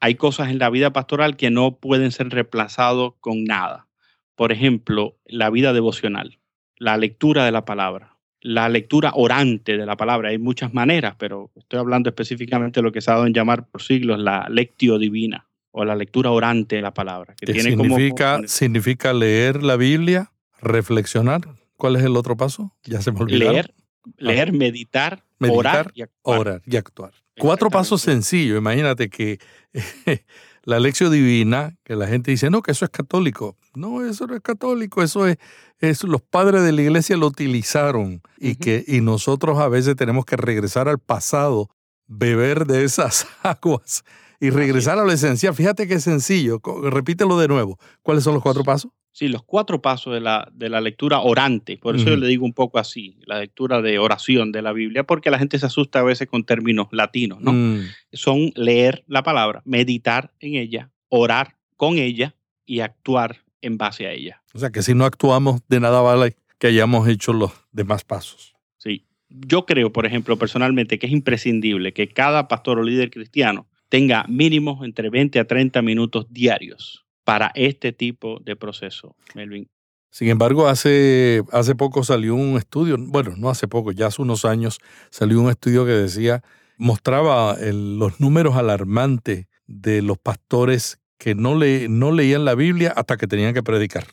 Hay 0.00 0.14
cosas 0.14 0.50
en 0.50 0.58
la 0.58 0.70
vida 0.70 0.92
pastoral 0.92 1.36
que 1.36 1.50
no 1.50 1.76
pueden 1.76 2.10
ser 2.10 2.28
reemplazados 2.30 3.14
con 3.20 3.44
nada. 3.44 3.86
Por 4.34 4.52
ejemplo, 4.52 5.16
la 5.26 5.50
vida 5.50 5.72
devocional, 5.72 6.38
la 6.76 6.96
lectura 6.96 7.44
de 7.44 7.52
la 7.52 7.64
palabra, 7.64 8.16
la 8.40 8.68
lectura 8.68 9.12
orante 9.14 9.76
de 9.76 9.84
la 9.84 9.96
palabra. 9.96 10.30
Hay 10.30 10.38
muchas 10.38 10.72
maneras, 10.72 11.14
pero 11.18 11.50
estoy 11.54 11.78
hablando 11.78 12.08
específicamente 12.08 12.80
de 12.80 12.84
lo 12.84 12.92
que 12.92 13.00
se 13.02 13.10
ha 13.10 13.14
dado 13.14 13.26
en 13.26 13.34
llamar 13.34 13.68
por 13.68 13.82
siglos 13.82 14.18
la 14.18 14.46
lectio 14.48 14.98
divina 14.98 15.46
o 15.72 15.84
la 15.84 15.94
lectura 15.94 16.30
orante 16.30 16.76
de 16.76 16.82
la 16.82 16.94
palabra. 16.94 17.34
Que 17.38 17.52
tiene 17.52 17.70
significa, 17.70 18.40
significa 18.46 19.12
leer 19.12 19.62
la 19.62 19.76
Biblia, 19.76 20.32
reflexionar. 20.60 21.42
¿Cuál 21.76 21.96
es 21.96 22.04
el 22.04 22.16
otro 22.16 22.36
paso? 22.36 22.74
Ya 22.84 23.00
se 23.00 23.12
me 23.12 23.20
olvidó. 23.20 23.52
Leer, 23.52 23.74
leer, 24.16 24.52
meditar, 24.52 25.22
orar 25.48 25.90
y 25.94 26.02
actuar. 26.02 26.38
Orar 26.38 26.62
y 26.66 26.76
actuar. 26.76 27.12
Cuatro 27.38 27.70
pasos 27.70 28.02
sencillos. 28.02 28.58
Imagínate 28.58 29.08
que 29.08 29.38
la 30.64 30.78
lección 30.78 31.10
divina, 31.10 31.76
que 31.84 31.96
la 31.96 32.06
gente 32.06 32.30
dice, 32.30 32.50
no, 32.50 32.62
que 32.62 32.72
eso 32.72 32.84
es 32.84 32.90
católico. 32.90 33.56
No, 33.74 34.04
eso 34.04 34.26
no 34.26 34.34
es 34.34 34.42
católico, 34.42 35.02
eso 35.02 35.26
es, 35.26 35.38
es 35.78 36.02
los 36.04 36.22
padres 36.22 36.62
de 36.64 36.72
la 36.72 36.82
iglesia 36.82 37.16
lo 37.16 37.26
utilizaron 37.26 38.20
y, 38.36 38.56
que, 38.56 38.84
y 38.86 39.00
nosotros 39.00 39.58
a 39.58 39.68
veces 39.68 39.96
tenemos 39.96 40.24
que 40.24 40.36
regresar 40.36 40.88
al 40.88 40.98
pasado, 40.98 41.70
beber 42.06 42.66
de 42.66 42.84
esas 42.84 43.26
aguas 43.42 44.04
y 44.40 44.50
regresar 44.50 44.98
a 44.98 45.04
lo 45.04 45.12
esencial. 45.12 45.54
Fíjate 45.54 45.86
qué 45.86 46.00
sencillo, 46.00 46.60
repítelo 46.82 47.38
de 47.38 47.48
nuevo. 47.48 47.78
¿Cuáles 48.02 48.24
son 48.24 48.34
los 48.34 48.42
cuatro 48.42 48.64
pasos? 48.64 48.90
Sí, 49.12 49.28
los 49.28 49.42
cuatro 49.42 49.82
pasos 49.82 50.14
de 50.14 50.20
la, 50.20 50.48
de 50.52 50.68
la 50.68 50.80
lectura 50.80 51.18
orante, 51.20 51.76
por 51.76 51.96
eso 51.96 52.10
yo 52.10 52.16
le 52.16 52.28
digo 52.28 52.44
un 52.44 52.52
poco 52.52 52.78
así, 52.78 53.18
la 53.26 53.40
lectura 53.40 53.82
de 53.82 53.98
oración 53.98 54.52
de 54.52 54.62
la 54.62 54.72
Biblia, 54.72 55.04
porque 55.04 55.30
la 55.30 55.38
gente 55.38 55.58
se 55.58 55.66
asusta 55.66 55.98
a 55.98 56.04
veces 56.04 56.28
con 56.28 56.44
términos 56.44 56.86
latinos, 56.92 57.40
¿no? 57.40 57.52
Mm. 57.52 57.80
Son 58.12 58.52
leer 58.54 59.04
la 59.08 59.24
palabra, 59.24 59.62
meditar 59.64 60.32
en 60.38 60.54
ella, 60.54 60.90
orar 61.08 61.56
con 61.76 61.98
ella 61.98 62.36
y 62.66 62.80
actuar 62.80 63.38
en 63.62 63.78
base 63.78 64.06
a 64.06 64.12
ella. 64.12 64.42
O 64.54 64.58
sea 64.60 64.70
que 64.70 64.82
si 64.82 64.94
no 64.94 65.04
actuamos, 65.04 65.60
de 65.68 65.80
nada 65.80 66.00
vale 66.00 66.36
que 66.58 66.68
hayamos 66.68 67.08
hecho 67.08 67.32
los 67.32 67.52
demás 67.72 68.04
pasos. 68.04 68.54
Sí. 68.78 69.06
Yo 69.28 69.66
creo, 69.66 69.92
por 69.92 70.06
ejemplo, 70.06 70.36
personalmente, 70.36 70.98
que 70.98 71.06
es 71.06 71.12
imprescindible 71.12 71.92
que 71.92 72.08
cada 72.08 72.46
pastor 72.46 72.78
o 72.78 72.82
líder 72.82 73.10
cristiano 73.10 73.66
tenga 73.88 74.24
mínimo 74.28 74.84
entre 74.84 75.10
20 75.10 75.40
a 75.40 75.44
30 75.46 75.82
minutos 75.82 76.26
diarios 76.30 77.06
para 77.30 77.52
este 77.54 77.92
tipo 77.92 78.40
de 78.40 78.56
proceso, 78.56 79.14
Melvin. 79.36 79.70
Sin 80.10 80.30
embargo, 80.30 80.66
hace, 80.66 81.44
hace 81.52 81.76
poco 81.76 82.02
salió 82.02 82.34
un 82.34 82.56
estudio, 82.56 82.96
bueno, 82.98 83.34
no 83.36 83.48
hace 83.48 83.68
poco, 83.68 83.92
ya 83.92 84.08
hace 84.08 84.20
unos 84.20 84.44
años 84.44 84.80
salió 85.10 85.40
un 85.40 85.48
estudio 85.48 85.86
que 85.86 85.92
decía, 85.92 86.42
mostraba 86.76 87.56
los 87.60 88.18
números 88.18 88.56
alarmantes 88.56 89.46
de 89.68 90.02
los 90.02 90.18
pastores 90.18 90.98
que 91.18 91.36
no, 91.36 91.54
le, 91.54 91.88
no 91.88 92.10
leían 92.10 92.44
la 92.44 92.56
Biblia 92.56 92.92
hasta 92.96 93.16
que 93.16 93.28
tenían 93.28 93.54
que 93.54 93.62
predicar. 93.62 94.08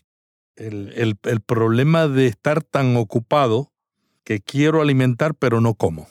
El, 0.56 1.18
el, 1.24 1.42
problema 1.42 2.08
de 2.08 2.28
estar 2.28 2.62
tan 2.62 2.98
ocupado 2.98 3.74
que 4.26 4.42
quiero 4.42 4.80
alimentar 4.80 5.34
pero 5.34 5.60
no 5.60 5.74
como. 5.74 6.08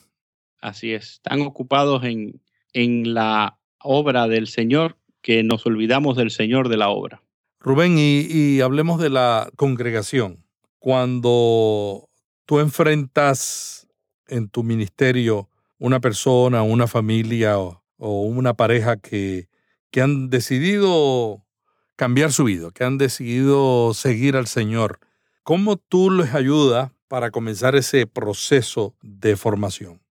Así 0.61 0.93
es, 0.93 1.21
tan 1.23 1.43
ocupados 1.43 2.03
en, 2.03 2.43
en 2.73 3.15
la 3.15 3.61
obra 3.79 4.27
del 4.27 4.49
Señor 4.49 4.97
que 5.27 5.43
nos 5.43 5.67
olvidamos 5.67 6.17
del 6.17 6.31
Señor 6.31 6.69
de 6.69 6.77
la 6.77 6.89
obra. 6.89 7.21
Rubén, 7.59 7.99
y, 7.99 8.21
y 8.31 8.61
hablemos 8.61 9.01
de 9.01 9.11
la 9.11 9.51
congregación. 9.57 10.45
Cuando 10.79 12.09
tú 12.45 12.61
enfrentas 12.61 13.89
en 14.29 14.49
tu 14.49 14.63
ministerio 14.63 15.51
una 15.79 16.01
persona, 16.01 16.63
una 16.63 16.87
familia 16.87 17.59
o, 17.59 17.83
o 17.99 18.23
una 18.23 18.55
pareja 18.55 18.97
que 18.99 19.49
que 19.97 20.03
han 20.03 20.29
decidido 20.29 21.43
cambiar 21.97 22.31
su 22.31 22.45
vida, 22.45 22.71
que 22.71 22.85
han 22.85 22.99
decidido 22.99 23.95
seguir 23.95 24.37
al 24.37 24.47
Señor. 24.47 25.01
¿Cómo 25.43 25.79
tú 25.79 26.11
les 26.11 26.35
ayudas 26.35 26.91
para 27.09 27.31
comenzar 27.31 27.75
ese 27.77 28.07
proceso 28.07 28.95
de 29.01 29.37
formación? 29.37 30.03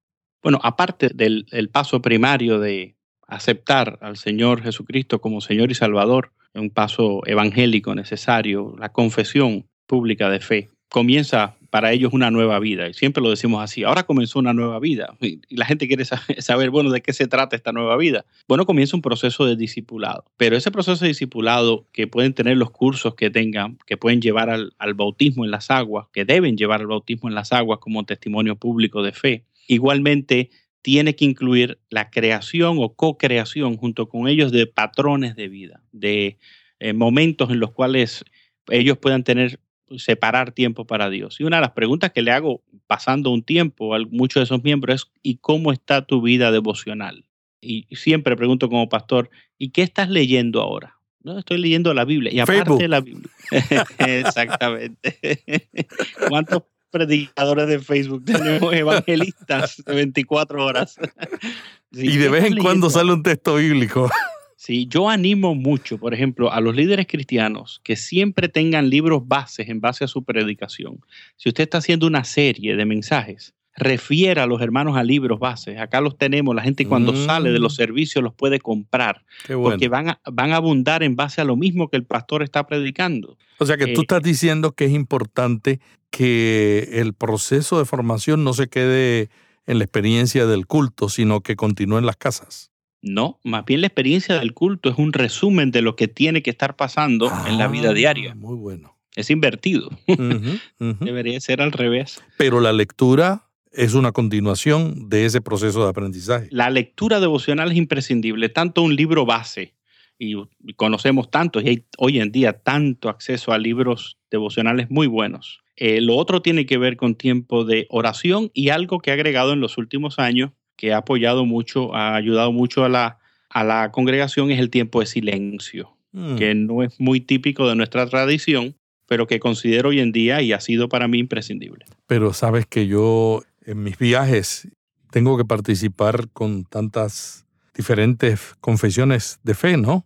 Bueno, 0.41 0.60
aparte 0.63 1.10
del 1.13 1.69
paso 1.71 2.01
primario 2.01 2.60
de 2.60 2.95
aceptar 3.27 3.97
al 4.01 4.17
Señor 4.17 4.61
Jesucristo 4.61 5.19
como 5.19 5.41
Señor 5.41 5.71
y 5.71 5.75
Salvador, 5.75 6.31
un 6.53 6.69
paso 6.69 7.21
evangélico 7.25 7.95
necesario, 7.95 8.75
la 8.79 8.89
confesión 8.89 9.65
pública 9.88 10.29
de 10.29 10.39
fe, 10.39 10.69
comienza 10.89 11.57
para 11.69 11.91
ellos 11.91 12.13
una 12.13 12.31
nueva 12.31 12.57
vida. 12.59 12.88
Y 12.88 12.93
siempre 12.93 13.21
lo 13.21 13.29
decimos 13.29 13.61
así, 13.61 13.83
ahora 13.83 14.03
comenzó 14.03 14.39
una 14.39 14.53
nueva 14.53 14.79
vida. 14.79 15.17
Y 15.19 15.41
la 15.49 15.65
gente 15.65 15.88
quiere 15.88 16.05
saber, 16.39 16.69
bueno, 16.69 16.89
¿de 16.89 17.01
qué 17.01 17.11
se 17.11 17.27
trata 17.27 17.57
esta 17.57 17.73
nueva 17.73 17.97
vida? 17.97 18.25
Bueno, 18.47 18.65
comienza 18.65 18.95
un 18.95 19.01
proceso 19.01 19.45
de 19.45 19.57
discipulado. 19.57 20.23
Pero 20.38 20.55
ese 20.55 20.71
proceso 20.71 21.03
de 21.03 21.09
discipulado 21.09 21.85
que 21.91 22.07
pueden 22.07 22.33
tener 22.33 22.55
los 22.55 22.71
cursos 22.71 23.15
que 23.15 23.29
tengan, 23.29 23.77
que 23.85 23.97
pueden 23.97 24.21
llevar 24.21 24.49
al, 24.49 24.73
al 24.77 24.93
bautismo 24.93 25.43
en 25.43 25.51
las 25.51 25.69
aguas, 25.69 26.07
que 26.13 26.23
deben 26.23 26.55
llevar 26.55 26.79
al 26.79 26.88
bautismo 26.88 27.27
en 27.27 27.35
las 27.35 27.51
aguas 27.51 27.79
como 27.79 28.05
testimonio 28.05 28.55
público 28.55 29.03
de 29.03 29.11
fe, 29.11 29.43
igualmente 29.67 30.51
tiene 30.85 31.15
que 31.15 31.25
incluir 31.25 31.79
la 31.89 32.11
creación 32.11 32.77
o 32.79 32.93
co-creación 32.93 33.75
junto 33.75 34.07
con 34.07 34.27
ellos 34.27 34.51
de 34.51 34.67
patrones 34.67 35.35
de 35.35 35.47
vida, 35.47 35.81
de 35.91 36.37
eh, 36.77 36.93
momentos 36.93 37.49
en 37.49 37.59
los 37.59 37.71
cuales 37.71 38.23
ellos 38.67 38.95
puedan 38.99 39.23
tener 39.23 39.59
separar 39.97 40.51
tiempo 40.51 40.85
para 40.85 41.09
Dios. 41.09 41.39
Y 41.39 41.43
una 41.43 41.57
de 41.57 41.61
las 41.61 41.71
preguntas 41.71 42.11
que 42.11 42.21
le 42.21 42.29
hago 42.29 42.61
pasando 42.85 43.31
un 43.31 43.41
tiempo 43.41 43.95
a 43.95 43.99
muchos 44.11 44.41
de 44.41 44.43
esos 44.43 44.63
miembros 44.63 45.01
es, 45.01 45.11
¿y 45.23 45.37
cómo 45.37 45.71
está 45.71 46.05
tu 46.05 46.21
vida 46.21 46.51
devocional? 46.51 47.25
Y 47.61 47.87
siempre 47.95 48.35
pregunto 48.35 48.69
como 48.69 48.87
pastor, 48.87 49.31
¿y 49.57 49.69
qué 49.69 49.81
estás 49.81 50.11
leyendo 50.11 50.61
ahora? 50.61 50.99
No, 51.23 51.39
estoy 51.39 51.57
leyendo 51.57 51.95
la 51.95 52.05
Biblia. 52.05 52.31
Y 52.31 52.39
aparte 52.39 52.75
de 52.75 52.87
la 52.87 53.01
Biblia. 53.01 53.31
Exactamente. 53.97 55.41
¿Cuántos 56.29 56.61
predicadores 56.91 57.67
de 57.67 57.79
Facebook 57.79 58.25
tenemos 58.25 58.73
evangelistas 58.73 59.83
de 59.85 59.95
24 59.95 60.65
horas? 60.65 60.95
y 61.91 62.17
de 62.17 62.29
vez 62.29 62.45
en 62.45 62.57
cuando 62.57 62.89
sale 62.89 63.13
un 63.13 63.23
texto 63.23 63.55
bíblico. 63.55 64.09
Sí, 64.57 64.87
yo 64.87 65.09
animo 65.09 65.53
mucho, 65.53 65.99
por 65.99 66.15
ejemplo, 66.15 66.51
a 66.51 66.59
los 66.59 66.75
líderes 66.75 67.05
cristianos 67.05 67.81
que 67.83 67.95
siempre 67.95 68.49
tengan 68.49 68.89
libros 68.89 69.21
bases 69.27 69.69
en 69.69 69.79
base 69.79 70.05
a 70.05 70.07
su 70.07 70.23
predicación. 70.23 71.01
Si 71.35 71.49
usted 71.49 71.65
está 71.65 71.77
haciendo 71.77 72.07
una 72.07 72.23
serie 72.23 72.75
de 72.75 72.83
mensajes, 72.83 73.53
refiera 73.75 74.43
a 74.43 74.47
los 74.47 74.61
hermanos 74.61 74.97
a 74.97 75.03
libros 75.03 75.39
bases. 75.39 75.79
Acá 75.79 76.01
los 76.01 76.17
tenemos, 76.17 76.55
la 76.55 76.61
gente 76.61 76.85
cuando 76.85 77.15
sale 77.15 77.51
de 77.51 77.59
los 77.59 77.73
mm. 77.73 77.75
servicios 77.75 78.23
los 78.23 78.33
puede 78.33 78.59
comprar, 78.59 79.23
porque 79.47 79.88
van 79.88 80.09
a, 80.09 80.21
van 80.31 80.53
a 80.53 80.57
abundar 80.57 81.03
en 81.03 81.15
base 81.15 81.41
a 81.41 81.45
lo 81.45 81.55
mismo 81.55 81.89
que 81.89 81.97
el 81.97 82.05
pastor 82.05 82.41
está 82.43 82.65
predicando. 82.65 83.38
O 83.59 83.65
sea 83.65 83.77
que 83.77 83.88
tú 83.88 84.01
eh, 84.01 84.03
estás 84.03 84.21
diciendo 84.21 84.71
que 84.71 84.85
es 84.85 84.91
importante 84.91 85.79
que 86.09 86.89
el 86.93 87.13
proceso 87.13 87.77
de 87.77 87.85
formación 87.85 88.43
no 88.43 88.53
se 88.53 88.67
quede 88.67 89.29
en 89.67 89.79
la 89.79 89.83
experiencia 89.83 90.45
del 90.45 90.67
culto, 90.67 91.09
sino 91.09 91.41
que 91.41 91.55
continúe 91.55 91.97
en 91.97 92.05
las 92.05 92.17
casas. 92.17 92.71
No, 93.01 93.39
más 93.43 93.65
bien 93.65 93.81
la 93.81 93.88
experiencia 93.88 94.39
del 94.39 94.53
culto 94.53 94.89
es 94.89 94.97
un 94.97 95.13
resumen 95.13 95.71
de 95.71 95.81
lo 95.81 95.95
que 95.95 96.07
tiene 96.07 96.41
que 96.41 96.49
estar 96.49 96.75
pasando 96.75 97.31
en 97.47 97.57
la 97.57 97.67
vida 97.67 97.91
Ah, 97.91 97.93
diaria. 97.93 98.33
Muy 98.35 98.55
bueno. 98.55 98.97
Es 99.15 99.29
invertido. 99.29 99.89
Debería 100.79 101.39
ser 101.39 101.61
al 101.61 101.71
revés. 101.71 102.23
Pero 102.38 102.59
la 102.61 102.73
lectura 102.73 103.44
es 103.75 103.93
una 103.93 104.11
continuación 104.11 105.09
de 105.09 105.25
ese 105.25 105.41
proceso 105.41 105.83
de 105.83 105.89
aprendizaje. 105.89 106.47
La 106.51 106.69
lectura 106.69 107.19
devocional 107.19 107.71
es 107.71 107.77
imprescindible, 107.77 108.49
tanto 108.49 108.81
un 108.81 108.95
libro 108.95 109.25
base, 109.25 109.73
y, 110.17 110.35
conocemos 110.75 111.29
tantos, 111.29 111.63
y 111.63 111.69
hay 111.69 111.85
hoy 111.97 112.19
en 112.19 112.31
día 112.31 112.53
tanto 112.53 113.09
acceso 113.09 113.51
a 113.51 113.57
libros 113.57 114.17
devocionales 114.31 114.89
muy 114.89 115.07
buenos. 115.07 115.61
Eh, 115.75 115.99
lo 115.99 116.15
otro 116.15 116.41
tiene 116.41 116.65
que 116.65 116.77
ver 116.77 116.95
con 116.95 117.15
tiempo 117.15 117.65
de 117.65 117.85
oración 117.89 118.49
y 118.53 118.69
algo 118.69 118.99
que 118.99 119.11
ha 119.11 119.15
agregado 119.15 119.51
en 119.51 119.59
los 119.59 119.77
últimos 119.77 120.19
años, 120.19 120.51
que 120.77 120.93
ha 120.93 120.97
apoyado 120.97 121.45
mucho, 121.45 121.93
ha 121.93 122.15
ayudado 122.15 122.51
mucho 122.53 122.85
a 122.85 122.89
la, 122.89 123.19
a 123.49 123.63
la 123.63 123.91
congregación, 123.91 124.51
es 124.51 124.59
el 124.59 124.69
tiempo 124.69 125.01
de 125.01 125.05
silencio, 125.05 125.95
Mm. 126.15 126.35
que 126.38 126.55
no 126.55 126.81
es 126.81 126.97
muy 126.97 127.19
típico 127.19 127.67
de 127.67 127.75
nuestra 127.75 128.07
tradición, 128.07 128.75
pero 129.05 129.27
que 129.27 129.41
considero 129.41 129.89
hoy 129.89 129.99
en 129.99 130.13
día 130.13 130.41
y 130.41 130.53
ha 130.53 130.61
sido 130.61 130.88
para 130.88 131.09
mí 131.09 131.19
imprescindible. 131.19 131.85
Pero 132.07 132.31
sabes 132.31 132.65
que 132.65 132.88
yo 132.88 133.43
en 133.65 133.84
mis 133.84 133.97
viajes 133.97 134.67
tengo 135.12 135.38
que 135.38 135.45
participar 135.45 136.30
con 136.30 136.65
tantas 136.65 137.45
diferentes 137.73 138.56
confesiones 138.62 139.39
de 139.43 139.54
fe, 139.54 139.78
¿no? 139.78 140.06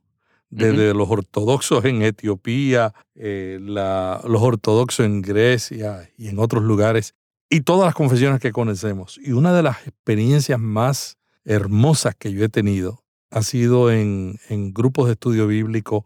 Desde 0.51 0.95
los 0.95 1.07
ortodoxos 1.09 1.85
en 1.85 2.01
Etiopía, 2.01 2.93
eh, 3.15 3.59
la- 3.61 4.19
los 4.27 4.41
ortodoxos 4.41 5.05
en 5.05 5.21
Grecia 5.21 6.09
y 6.17 6.27
en 6.29 6.39
otros 6.39 6.63
lugares, 6.63 7.13
y 7.51 7.61
todas 7.61 7.85
las 7.85 7.93
confesiones 7.93 8.39
que 8.39 8.51
conocemos. 8.51 9.19
Y 9.23 9.31
una 9.33 9.53
de 9.53 9.61
las 9.61 9.85
experiencias 9.87 10.59
más 10.59 11.17
hermosas 11.45 12.15
que 12.17 12.31
yo 12.33 12.43
he 12.43 12.49
tenido 12.49 13.03
ha 13.31 13.43
sido 13.43 13.91
en, 13.91 14.39
en 14.49 14.73
grupos 14.73 15.05
de 15.05 15.13
estudio 15.13 15.45
bíblico 15.45 16.03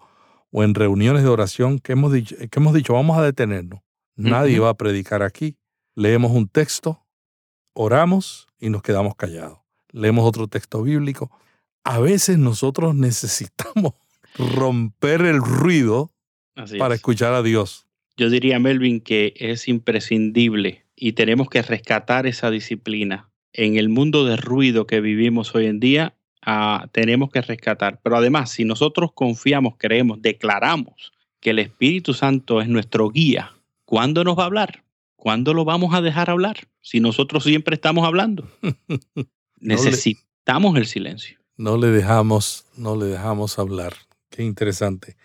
o 0.52 0.63
en 0.63 0.74
reuniones 0.76 1.24
de 1.24 1.30
oración 1.30 1.80
que 1.80 1.94
hemos 1.94 2.12
dicho, 2.12 2.36
que 2.38 2.60
hemos 2.60 2.74
dicho 2.74 2.94
vamos 2.94 3.18
a 3.18 3.24
detenernos. 3.24 3.80
Nadie 4.16 4.56
Ujú. 4.56 4.63
va 4.66 4.70
a 4.72 4.74
predicar 4.78 5.24
aquí. 5.24 5.56
Leemos 5.96 6.32
un 6.32 6.48
texto, 6.50 7.03
oramos 7.73 8.47
y 8.59 8.69
nos 8.69 8.81
quedamos 8.81 9.15
callados. 9.15 9.59
Leemos 9.91 10.25
otro 10.25 10.47
texto 10.47 10.81
bíblico. 10.81 11.31
A 11.83 11.99
veces 11.99 12.38
nosotros 12.38 12.95
necesitamos 12.95 13.93
romper 14.38 15.21
el 15.21 15.38
ruido 15.39 16.12
Así 16.55 16.77
para 16.77 16.95
es. 16.95 16.99
escuchar 16.99 17.33
a 17.33 17.43
Dios. 17.43 17.88
Yo 18.15 18.29
diría, 18.29 18.59
Melvin, 18.59 19.01
que 19.01 19.33
es 19.38 19.67
imprescindible 19.67 20.86
y 20.95 21.13
tenemos 21.13 21.49
que 21.49 21.62
rescatar 21.62 22.27
esa 22.27 22.51
disciplina. 22.51 23.29
En 23.53 23.77
el 23.77 23.89
mundo 23.89 24.25
de 24.25 24.38
ruido 24.38 24.88
que 24.88 25.01
vivimos 25.01 25.53
hoy 25.55 25.65
en 25.65 25.79
día, 25.79 26.15
ah, 26.41 26.88
tenemos 26.91 27.31
que 27.31 27.41
rescatar. 27.41 27.99
Pero 28.03 28.17
además, 28.17 28.51
si 28.51 28.65
nosotros 28.65 29.12
confiamos, 29.13 29.75
creemos, 29.77 30.21
declaramos 30.21 31.12
que 31.39 31.51
el 31.51 31.59
Espíritu 31.59 32.13
Santo 32.13 32.62
es 32.62 32.67
nuestro 32.67 33.09
guía, 33.09 33.51
¿cuándo 33.86 34.23
nos 34.23 34.38
va 34.38 34.43
a 34.43 34.45
hablar? 34.47 34.83
¿Cuándo 35.23 35.53
lo 35.53 35.63
vamos 35.63 35.93
a 35.93 36.01
dejar 36.01 36.29
hablar? 36.29 36.67
Si 36.81 36.99
nosotros 36.99 37.45
siempre 37.45 37.75
estamos 37.75 38.05
hablando. 38.05 38.45
Necesitamos 39.62 40.75
el 40.75 40.86
silencio. 40.86 41.39
No 41.55 41.77
le 41.77 41.88
dejamos, 41.88 42.65
no 42.75 42.97
le 42.97 43.05
dejamos 43.05 43.57
hablar. 43.57 43.93
Qué 44.29 44.43
interesante. 44.43 45.15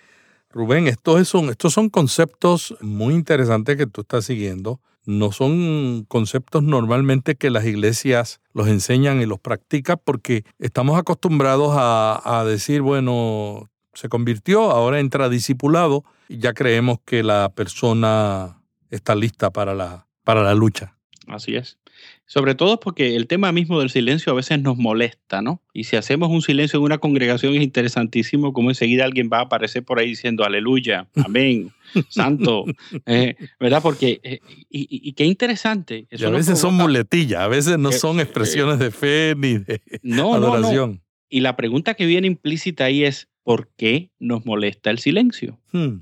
Rubén, 0.51 0.87
estos 0.87 1.27
son, 1.27 1.49
estos 1.51 1.73
son 1.73 1.89
conceptos 1.89 2.77
muy 2.81 3.13
interesantes 3.13 3.77
que 3.77 3.89
tú 3.89 4.03
estás 4.03 4.25
siguiendo. 4.25 4.81
No 5.05 5.33
son 5.33 6.05
conceptos 6.07 6.63
normalmente 6.63 7.35
que 7.35 7.51
las 7.51 7.65
iglesias 7.65 8.41
los 8.53 8.69
enseñan 8.69 9.21
y 9.21 9.27
los 9.27 9.41
practican 9.41 10.01
porque 10.05 10.45
estamos 10.61 10.97
acostumbrados 10.97 11.75
a, 11.77 12.39
a 12.39 12.45
decir, 12.45 12.83
bueno, 12.83 13.69
se 13.95 14.09
convirtió, 14.09 14.71
ahora 14.71 15.01
entra 15.01 15.29
discipulado 15.29 16.05
y 16.29 16.39
ya 16.39 16.53
creemos 16.53 17.01
que 17.05 17.25
la 17.25 17.49
persona 17.53 18.58
está 18.91 19.15
lista 19.15 19.51
para 19.51 19.75
la, 19.75 20.07
para 20.25 20.43
la 20.43 20.55
lucha. 20.55 20.95
Así 21.27 21.57
es. 21.57 21.79
Sobre 22.25 22.55
todo 22.55 22.81
porque 22.81 23.17
el 23.17 23.27
tema 23.27 23.53
mismo 23.53 23.81
del 23.81 23.91
silencio 23.91 24.33
a 24.33 24.37
veces 24.37 24.63
nos 24.63 24.79
molesta, 24.79 25.43
¿no? 25.43 25.61
Y 25.75 25.85
si 25.85 25.97
hacemos 25.97 26.31
un 26.31 26.41
silencio 26.43 26.79
en 26.79 26.85
una 26.85 26.99
congregación 26.99 27.55
es 27.55 27.63
interesantísimo 27.63 28.53
como 28.55 28.71
enseguida 28.71 29.05
alguien 29.05 29.29
va 29.31 29.39
a 29.39 29.43
aparecer 29.43 29.85
por 29.85 29.99
ahí 29.99 30.09
diciendo 30.09 30.45
aleluya, 30.45 31.09
amén, 31.17 31.73
santo, 32.09 32.65
eh, 33.05 33.35
¿verdad? 33.61 33.83
Porque, 33.83 34.21
eh, 34.23 34.41
y, 34.71 34.81
y- 34.83 35.09
y 35.09 35.13
qué 35.13 35.25
interesante. 35.25 36.07
Y 36.11 36.25
a 36.25 36.31
veces 36.31 36.59
son 36.59 36.75
muletillas, 36.77 37.41
a 37.41 37.49
veces 37.49 37.79
no 37.79 37.91
Eh, 37.91 37.93
son 37.95 38.21
eh, 38.21 38.23
expresiones 38.23 38.79
de 38.79 38.91
fe 38.91 39.35
ni 39.37 39.59
de 39.59 39.83
No, 40.03 40.35
no, 40.35 40.39
no. 40.41 40.47
adoración. 40.55 41.03
Y 41.29 41.41
la 41.41 41.57
pregunta 41.57 41.93
que 41.95 42.07
viene 42.07 42.27
implícita 42.27 42.85
ahí 42.87 43.05
es, 43.05 43.29
¿por 43.43 43.69
qué 43.77 44.11
nos 44.19 44.47
molesta 44.47 44.91
el 44.91 44.99
silencio? 44.99 45.59
Hmm. 45.73 45.99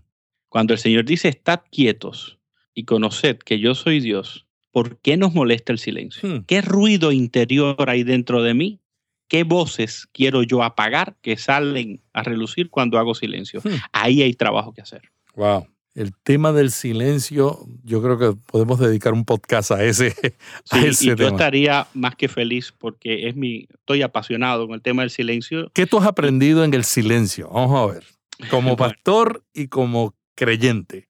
Cuando 0.49 0.73
el 0.75 0.79
Señor 0.79 1.05
dice, 1.05 1.29
estad 1.29 1.61
quietos 1.73 2.36
y 2.77 2.85
conoced 2.85 3.39
que 3.39 3.59
yo 3.59 3.75
soy 3.75 4.01
Dios, 4.01 4.47
¿por 4.71 4.99
qué 4.99 5.17
nos 5.17 5.35
molesta 5.35 5.73
el 5.73 5.79
silencio? 5.79 6.29
Hmm. 6.29 6.45
¿Qué 6.47 6.61
ruido 6.61 7.11
interior 7.11 7.89
hay 7.89 8.05
dentro 8.05 8.43
de 8.43 8.55
mí? 8.55 8.81
¿Qué 9.29 9.43
voces 9.43 10.07
quiero 10.13 10.45
yo 10.45 10.63
apagar 10.63 11.17
que 11.23 11.37
salen 11.37 12.03
a 12.13 12.23
relucir 12.23 12.71
cuando 12.71 12.99
hago 12.99 13.15
silencio? 13.15 13.61
Hmm. 13.65 13.71
Ahí 13.93 14.23
hay 14.23 14.35
trabajo 14.35 14.73
que 14.75 14.83
hacer. 14.83 15.03
Wow. 15.35 15.67
El 15.95 16.13
tema 16.15 16.53
del 16.53 16.71
silencio, 16.71 17.67
yo 17.83 18.03
creo 18.03 18.19
que 18.19 18.39
podemos 18.53 18.79
dedicar 18.79 19.15
un 19.15 19.25
podcast 19.25 19.71
a 19.71 19.83
ese, 19.83 20.09
a 20.71 20.79
Sí, 20.79 20.87
ese 20.87 21.05
y 21.07 21.09
yo 21.09 21.17
tema. 21.17 21.31
estaría 21.31 21.87
más 21.95 22.15
que 22.15 22.29
feliz 22.29 22.75
porque 22.77 23.29
es 23.29 23.35
mi, 23.35 23.67
estoy 23.73 24.03
apasionado 24.03 24.67
con 24.67 24.75
el 24.75 24.83
tema 24.83 25.01
del 25.01 25.11
silencio. 25.11 25.71
¿Qué 25.73 25.87
tú 25.87 25.97
has 25.99 26.07
aprendido 26.07 26.63
en 26.65 26.75
el 26.75 26.85
silencio? 26.85 27.49
Vamos 27.49 27.91
a 27.91 27.95
ver. 27.95 28.05
Como 28.51 28.77
pastor 28.77 29.43
y 29.55 29.69
como 29.69 30.15
creyente. 30.35 31.09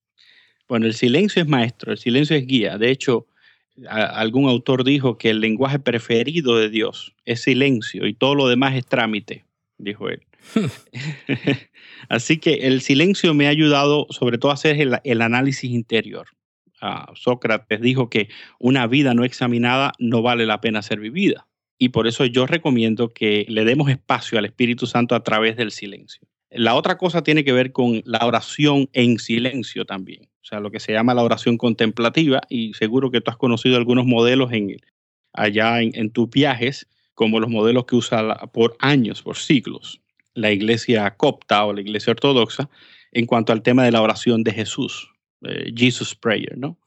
Bueno, 0.68 0.86
el 0.86 0.94
silencio 0.94 1.42
es 1.42 1.48
maestro, 1.48 1.92
el 1.92 1.98
silencio 1.98 2.36
es 2.36 2.46
guía. 2.46 2.78
De 2.78 2.90
hecho, 2.90 3.26
algún 3.88 4.48
autor 4.48 4.84
dijo 4.84 5.18
que 5.18 5.30
el 5.30 5.40
lenguaje 5.40 5.78
preferido 5.78 6.56
de 6.56 6.70
Dios 6.70 7.14
es 7.24 7.42
silencio 7.42 8.06
y 8.06 8.14
todo 8.14 8.34
lo 8.34 8.48
demás 8.48 8.74
es 8.74 8.86
trámite, 8.86 9.44
dijo 9.78 10.08
él. 10.08 10.22
Así 12.08 12.38
que 12.38 12.54
el 12.66 12.80
silencio 12.80 13.34
me 13.34 13.46
ha 13.46 13.50
ayudado 13.50 14.06
sobre 14.10 14.38
todo 14.38 14.50
a 14.50 14.54
hacer 14.54 14.80
el, 14.80 14.98
el 15.04 15.22
análisis 15.22 15.70
interior. 15.70 16.28
Ah, 16.80 17.12
Sócrates 17.14 17.80
dijo 17.80 18.10
que 18.10 18.28
una 18.58 18.86
vida 18.86 19.14
no 19.14 19.24
examinada 19.24 19.92
no 19.98 20.22
vale 20.22 20.46
la 20.46 20.60
pena 20.60 20.82
ser 20.82 21.00
vivida. 21.00 21.46
Y 21.78 21.90
por 21.90 22.06
eso 22.06 22.24
yo 22.24 22.46
recomiendo 22.46 23.12
que 23.12 23.44
le 23.48 23.64
demos 23.64 23.90
espacio 23.90 24.38
al 24.38 24.46
Espíritu 24.46 24.86
Santo 24.86 25.14
a 25.14 25.22
través 25.22 25.56
del 25.56 25.72
silencio. 25.72 26.26
La 26.50 26.74
otra 26.74 26.96
cosa 26.96 27.22
tiene 27.22 27.44
que 27.44 27.52
ver 27.52 27.72
con 27.72 28.02
la 28.04 28.24
oración 28.24 28.88
en 28.92 29.18
silencio 29.18 29.84
también. 29.84 30.28
O 30.46 30.48
sea, 30.48 30.60
lo 30.60 30.70
que 30.70 30.78
se 30.78 30.92
llama 30.92 31.12
la 31.12 31.24
oración 31.24 31.58
contemplativa. 31.58 32.40
Y 32.48 32.72
seguro 32.74 33.10
que 33.10 33.20
tú 33.20 33.32
has 33.32 33.36
conocido 33.36 33.76
algunos 33.76 34.06
modelos 34.06 34.52
en, 34.52 34.76
allá 35.32 35.82
en, 35.82 35.90
en 35.96 36.10
tus 36.10 36.30
viajes, 36.30 36.86
como 37.14 37.40
los 37.40 37.50
modelos 37.50 37.84
que 37.86 37.96
usa 37.96 38.22
la- 38.22 38.36
por 38.52 38.76
años, 38.78 39.22
por 39.22 39.38
siglos, 39.38 40.00
la 40.34 40.52
iglesia 40.52 41.10
copta 41.16 41.64
o 41.64 41.72
la 41.72 41.80
iglesia 41.80 42.12
ortodoxa 42.12 42.70
en 43.10 43.26
cuanto 43.26 43.52
al 43.52 43.62
tema 43.62 43.82
de 43.82 43.90
la 43.90 44.00
oración 44.02 44.44
de 44.44 44.52
Jesús, 44.52 45.10
eh, 45.42 45.72
Jesus 45.74 46.14
Prayer, 46.14 46.56
¿no? 46.56 46.78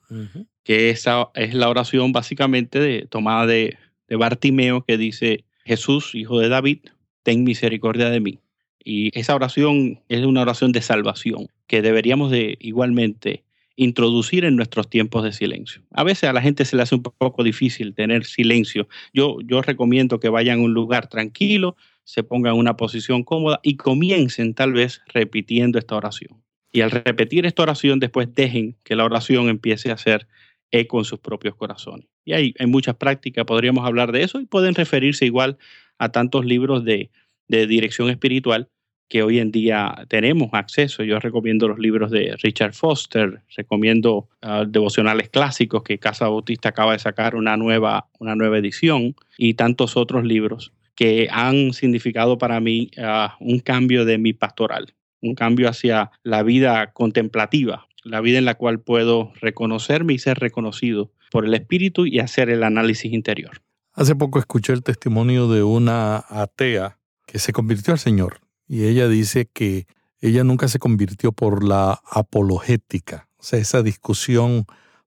que 0.63 0.89
esa 0.89 1.27
es 1.35 1.53
la 1.53 1.67
oración 1.67 2.13
básicamente 2.13 2.79
de, 2.79 3.07
tomada 3.09 3.45
de, 3.45 3.77
de 4.07 4.15
Bartimeo 4.15 4.85
que 4.85 4.97
dice, 4.97 5.43
Jesús, 5.65 6.15
hijo 6.15 6.39
de 6.39 6.47
David, 6.47 6.79
ten 7.23 7.43
misericordia 7.43 8.09
de 8.09 8.21
mí. 8.21 8.39
Y 8.81 9.11
esa 9.19 9.35
oración 9.35 9.99
es 10.07 10.23
una 10.25 10.43
oración 10.43 10.71
de 10.71 10.81
salvación 10.81 11.47
que 11.67 11.81
deberíamos 11.81 12.31
de 12.31 12.57
igualmente 12.61 13.43
introducir 13.79 14.43
en 14.43 14.57
nuestros 14.57 14.89
tiempos 14.89 15.23
de 15.23 15.31
silencio. 15.31 15.81
A 15.91 16.03
veces 16.03 16.29
a 16.29 16.33
la 16.33 16.41
gente 16.41 16.65
se 16.65 16.75
le 16.75 16.81
hace 16.81 16.95
un 16.95 17.01
poco 17.01 17.43
difícil 17.45 17.93
tener 17.93 18.25
silencio. 18.25 18.89
Yo, 19.13 19.37
yo 19.45 19.61
recomiendo 19.61 20.19
que 20.19 20.27
vayan 20.27 20.59
a 20.59 20.63
un 20.63 20.73
lugar 20.73 21.07
tranquilo, 21.07 21.77
se 22.03 22.23
pongan 22.23 22.55
en 22.55 22.59
una 22.59 22.75
posición 22.75 23.23
cómoda 23.23 23.61
y 23.63 23.77
comiencen 23.77 24.53
tal 24.53 24.73
vez 24.73 25.01
repitiendo 25.07 25.79
esta 25.79 25.95
oración. 25.95 26.43
Y 26.73 26.81
al 26.81 26.91
repetir 26.91 27.45
esta 27.45 27.63
oración, 27.63 27.99
después 27.99 28.27
dejen 28.35 28.75
que 28.83 28.97
la 28.97 29.05
oración 29.05 29.47
empiece 29.47 29.91
a 29.91 29.93
hacer 29.93 30.27
eco 30.71 30.99
en 30.99 31.05
sus 31.05 31.19
propios 31.19 31.55
corazones. 31.55 32.05
Y 32.25 32.33
hay, 32.33 32.53
hay 32.59 32.67
muchas 32.67 32.97
prácticas, 32.97 33.45
podríamos 33.45 33.85
hablar 33.85 34.11
de 34.11 34.23
eso 34.23 34.41
y 34.41 34.45
pueden 34.45 34.75
referirse 34.75 35.25
igual 35.25 35.57
a 35.97 36.09
tantos 36.09 36.43
libros 36.43 36.83
de, 36.83 37.11
de 37.47 37.65
dirección 37.65 38.09
espiritual 38.09 38.69
que 39.09 39.23
hoy 39.23 39.39
en 39.39 39.51
día 39.51 40.05
tenemos 40.07 40.49
acceso. 40.53 41.03
Yo 41.03 41.19
recomiendo 41.19 41.67
los 41.67 41.79
libros 41.79 42.11
de 42.11 42.35
Richard 42.41 42.73
Foster, 42.73 43.41
recomiendo 43.57 44.29
ah, 44.41 44.65
devocionales 44.67 45.29
clásicos 45.29 45.83
que 45.83 45.97
Casa 45.97 46.29
Bautista 46.29 46.69
acaba 46.69 46.93
de 46.93 46.99
sacar 46.99 47.35
una 47.35 47.57
nueva, 47.57 48.07
una 48.19 48.35
nueva 48.35 48.59
edición 48.59 49.15
y 49.37 49.55
tantos 49.55 49.97
otros 49.97 50.23
libros 50.23 50.71
que 50.95 51.27
han 51.31 51.73
significado 51.73 52.37
para 52.37 52.59
mí 52.59 52.91
ah, 52.97 53.35
un 53.39 53.59
cambio 53.59 54.05
de 54.05 54.17
mi 54.19 54.33
pastoral, 54.33 54.93
un 55.21 55.33
cambio 55.33 55.67
hacia 55.67 56.11
la 56.23 56.43
vida 56.43 56.91
contemplativa, 56.93 57.87
la 58.03 58.21
vida 58.21 58.37
en 58.37 58.45
la 58.45 58.55
cual 58.55 58.79
puedo 58.79 59.33
reconocerme 59.41 60.13
y 60.13 60.19
ser 60.19 60.37
reconocido 60.39 61.11
por 61.31 61.45
el 61.45 61.53
Espíritu 61.55 62.05
y 62.05 62.19
hacer 62.19 62.49
el 62.49 62.63
análisis 62.63 63.11
interior. 63.11 63.61
Hace 63.93 64.15
poco 64.15 64.39
escuché 64.39 64.73
el 64.73 64.83
testimonio 64.83 65.47
de 65.47 65.63
una 65.63 66.23
atea 66.29 66.97
que 67.25 67.39
se 67.39 67.53
convirtió 67.53 67.93
al 67.93 67.99
Señor. 67.99 68.39
Y 68.69 68.85
ella 68.85 69.07
dice 69.07 69.49
que 69.51 69.87
ella 70.21 70.43
nunca 70.43 70.67
se 70.67 70.77
convirtió 70.77 71.31
por 71.31 71.63
la 71.63 71.99
apologética, 72.09 73.27
o 73.37 73.43
sea, 73.43 73.59
esa 73.59 73.81
discusión 73.81 74.65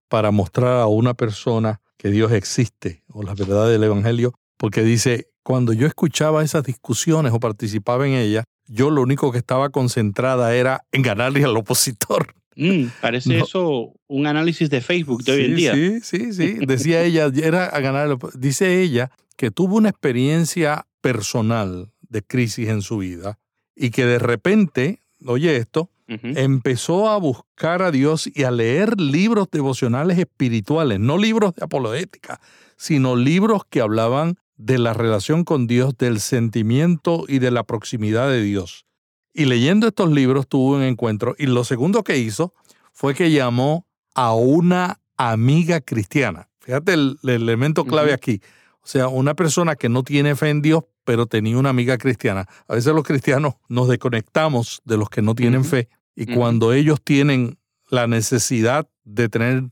para 0.08 0.32
mostrar 0.32 0.80
a 0.80 0.86
una 0.86 1.14
persona 1.14 1.80
que 1.96 2.10
Dios 2.10 2.32
existe 2.32 3.04
o 3.08 3.22
la 3.22 3.34
verdad 3.34 3.70
del 3.70 3.84
Evangelio, 3.84 4.34
porque 4.56 4.82
dice, 4.82 5.28
cuando 5.44 5.72
yo 5.72 5.86
escuchaba 5.86 6.42
esas 6.42 6.64
discusiones 6.64 7.32
o 7.32 7.38
participaba 7.38 8.06
en 8.06 8.14
ellas, 8.14 8.44
yo 8.66 8.90
lo 8.90 9.02
único 9.02 9.30
que 9.30 9.38
estaba 9.38 9.70
concentrada 9.70 10.54
era 10.56 10.84
en 10.90 11.02
ganarle 11.02 11.44
al 11.44 11.56
opositor. 11.56 12.34
Mm, 12.56 12.86
parece 13.00 13.38
eso 13.38 13.92
un 14.08 14.26
análisis 14.26 14.68
de 14.70 14.80
Facebook 14.80 15.22
de 15.22 15.32
hoy 15.32 15.44
en 15.44 15.56
día. 15.56 15.74
Sí, 15.74 16.00
sí, 16.00 16.32
sí. 16.32 16.58
Decía 16.66 17.02
ella, 17.02 17.30
era 17.42 17.66
a 17.66 17.80
ganar. 17.80 18.18
Dice 18.34 18.82
ella 18.82 19.10
que 19.36 19.50
tuvo 19.50 19.76
una 19.76 19.88
experiencia 19.88 20.86
personal 21.00 21.92
de 22.00 22.22
crisis 22.22 22.68
en 22.68 22.82
su 22.82 22.98
vida 22.98 23.38
y 23.74 23.90
que 23.90 24.06
de 24.06 24.18
repente, 24.18 25.00
oye 25.26 25.56
esto, 25.56 25.90
empezó 26.08 27.08
a 27.08 27.16
buscar 27.16 27.80
a 27.80 27.90
Dios 27.90 28.28
y 28.34 28.42
a 28.42 28.50
leer 28.50 29.00
libros 29.00 29.48
devocionales 29.50 30.18
espirituales, 30.18 31.00
no 31.00 31.16
libros 31.16 31.54
de 31.54 31.64
apologética, 31.64 32.38
sino 32.76 33.16
libros 33.16 33.62
que 33.70 33.80
hablaban 33.80 34.36
de 34.56 34.78
la 34.78 34.92
relación 34.92 35.44
con 35.44 35.66
Dios, 35.66 35.96
del 35.96 36.20
sentimiento 36.20 37.24
y 37.28 37.38
de 37.38 37.50
la 37.50 37.64
proximidad 37.64 38.28
de 38.28 38.42
Dios. 38.42 38.84
Y 39.32 39.46
leyendo 39.46 39.88
estos 39.88 40.10
libros 40.10 40.46
tuvo 40.46 40.76
un 40.76 40.82
encuentro 40.82 41.34
y 41.38 41.46
lo 41.46 41.64
segundo 41.64 42.04
que 42.04 42.18
hizo 42.18 42.52
fue 42.92 43.14
que 43.14 43.30
llamó 43.30 43.86
a 44.14 44.34
una 44.34 45.00
amiga 45.16 45.80
cristiana. 45.80 46.48
Fíjate 46.60 46.92
el, 46.92 47.18
elemento 47.24 47.84
clave 47.84 48.12
aquí. 48.12 48.40
O 48.82 48.86
sea, 48.86 49.08
una 49.08 49.34
persona 49.34 49.76
que 49.76 49.88
no 49.88 50.02
tiene 50.02 50.36
fe 50.36 50.50
en 50.50 50.62
Dios, 50.62 50.84
pero 51.04 51.26
tenía 51.26 51.58
una 51.58 51.70
amiga 51.70 51.98
cristiana. 51.98 52.46
A 52.68 52.74
veces 52.74 52.94
los 52.94 53.04
cristianos 53.04 53.54
nos 53.68 53.88
desconectamos 53.88 54.82
de 54.84 54.96
los 54.96 55.10
que 55.10 55.22
no 55.22 55.34
tienen 55.34 55.64
fe 55.64 55.88
y 56.14 56.26
cuando 56.26 56.72
ellos 56.72 57.00
tienen 57.02 57.58
la 57.88 58.06
necesidad 58.06 58.88
de 59.04 59.28
tener 59.28 59.64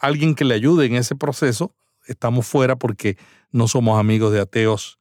alguien 0.00 0.34
que 0.34 0.44
le 0.44 0.54
ayude 0.54 0.86
en 0.86 0.94
ese 0.94 1.16
proceso, 1.16 1.74
estamos 2.06 2.46
fuera 2.46 2.76
porque 2.76 3.16
no 3.50 3.68
somos 3.68 3.98
amigos 3.98 4.32
de 4.32 4.40
ateos 4.40 4.98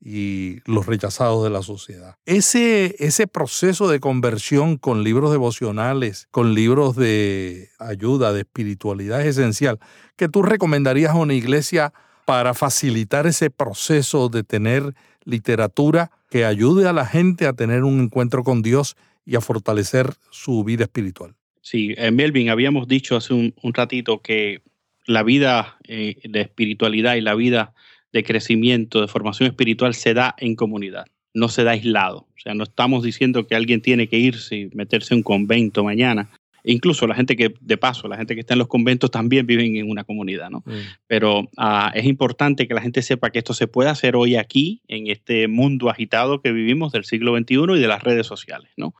y 0.00 0.58
los 0.66 0.86
rechazados 0.86 1.42
de 1.42 1.50
la 1.50 1.62
sociedad. 1.62 2.16
Ese, 2.26 2.94
ese 2.98 3.26
proceso 3.26 3.88
de 3.88 3.98
conversión 3.98 4.76
con 4.76 5.02
libros 5.02 5.30
devocionales, 5.30 6.28
con 6.30 6.54
libros 6.54 6.96
de 6.96 7.70
ayuda, 7.78 8.32
de 8.32 8.40
espiritualidad 8.40 9.22
es 9.22 9.38
esencial. 9.38 9.80
¿Qué 10.16 10.28
tú 10.28 10.42
recomendarías 10.42 11.12
a 11.12 11.16
una 11.16 11.34
iglesia 11.34 11.92
para 12.26 12.54
facilitar 12.54 13.26
ese 13.26 13.50
proceso 13.50 14.28
de 14.28 14.42
tener 14.42 14.94
literatura 15.26 16.10
que 16.30 16.46
ayude 16.46 16.88
a 16.88 16.94
la 16.94 17.04
gente 17.04 17.46
a 17.46 17.52
tener 17.52 17.84
un 17.84 18.00
encuentro 18.00 18.42
con 18.42 18.62
Dios 18.62 18.96
y 19.26 19.36
a 19.36 19.42
fortalecer 19.42 20.14
su 20.30 20.64
vida 20.64 20.84
espiritual? 20.84 21.34
Sí, 21.60 21.94
en 21.98 22.14
Melvin 22.16 22.48
habíamos 22.48 22.88
dicho 22.88 23.16
hace 23.16 23.34
un, 23.34 23.52
ratito 23.74 24.22
que 24.22 24.62
la 25.04 25.22
vida 25.22 25.76
eh, 25.86 26.16
de 26.24 26.40
espiritualidad 26.40 27.16
y 27.16 27.20
la 27.20 27.34
vida 27.34 27.74
de 28.12 28.22
crecimiento, 28.22 29.00
de 29.00 29.08
formación 29.08 29.48
espiritual 29.48 29.94
se 29.94 30.14
da 30.14 30.34
en 30.38 30.54
comunidad, 30.54 31.06
no 31.34 31.48
se 31.48 31.64
da 31.64 31.72
aislado. 31.72 32.18
O 32.18 32.38
sea, 32.38 32.54
no 32.54 32.62
estamos 32.62 33.02
diciendo 33.02 33.46
que 33.46 33.56
alguien 33.56 33.82
tiene 33.82 34.08
que 34.08 34.16
irse 34.16 34.56
y 34.56 34.70
meterse 34.74 35.14
en 35.14 35.18
un 35.18 35.22
convento 35.24 35.82
mañana. 35.82 36.30
Incluso 36.72 37.06
la 37.06 37.14
gente 37.14 37.36
que, 37.36 37.54
de 37.60 37.76
paso, 37.76 38.08
la 38.08 38.16
gente 38.16 38.34
que 38.34 38.40
está 38.40 38.54
en 38.54 38.58
los 38.58 38.68
conventos 38.68 39.10
también 39.10 39.46
viven 39.46 39.76
en 39.76 39.90
una 39.90 40.04
comunidad, 40.04 40.50
¿no? 40.50 40.62
Mm. 40.66 40.72
Pero 41.06 41.48
ah, 41.56 41.90
es 41.94 42.04
importante 42.04 42.68
que 42.68 42.74
la 42.74 42.82
gente 42.82 43.02
sepa 43.02 43.30
que 43.30 43.38
esto 43.38 43.54
se 43.54 43.66
puede 43.66 43.90
hacer 43.90 44.16
hoy 44.16 44.36
aquí, 44.36 44.82
en 44.88 45.06
este 45.06 45.48
mundo 45.48 45.88
agitado 45.90 46.40
que 46.40 46.52
vivimos 46.52 46.92
del 46.92 47.04
siglo 47.04 47.36
XXI 47.36 47.76
y 47.76 47.80
de 47.80 47.88
las 47.88 48.02
redes 48.02 48.26
sociales, 48.26 48.70
¿no? 48.76 48.94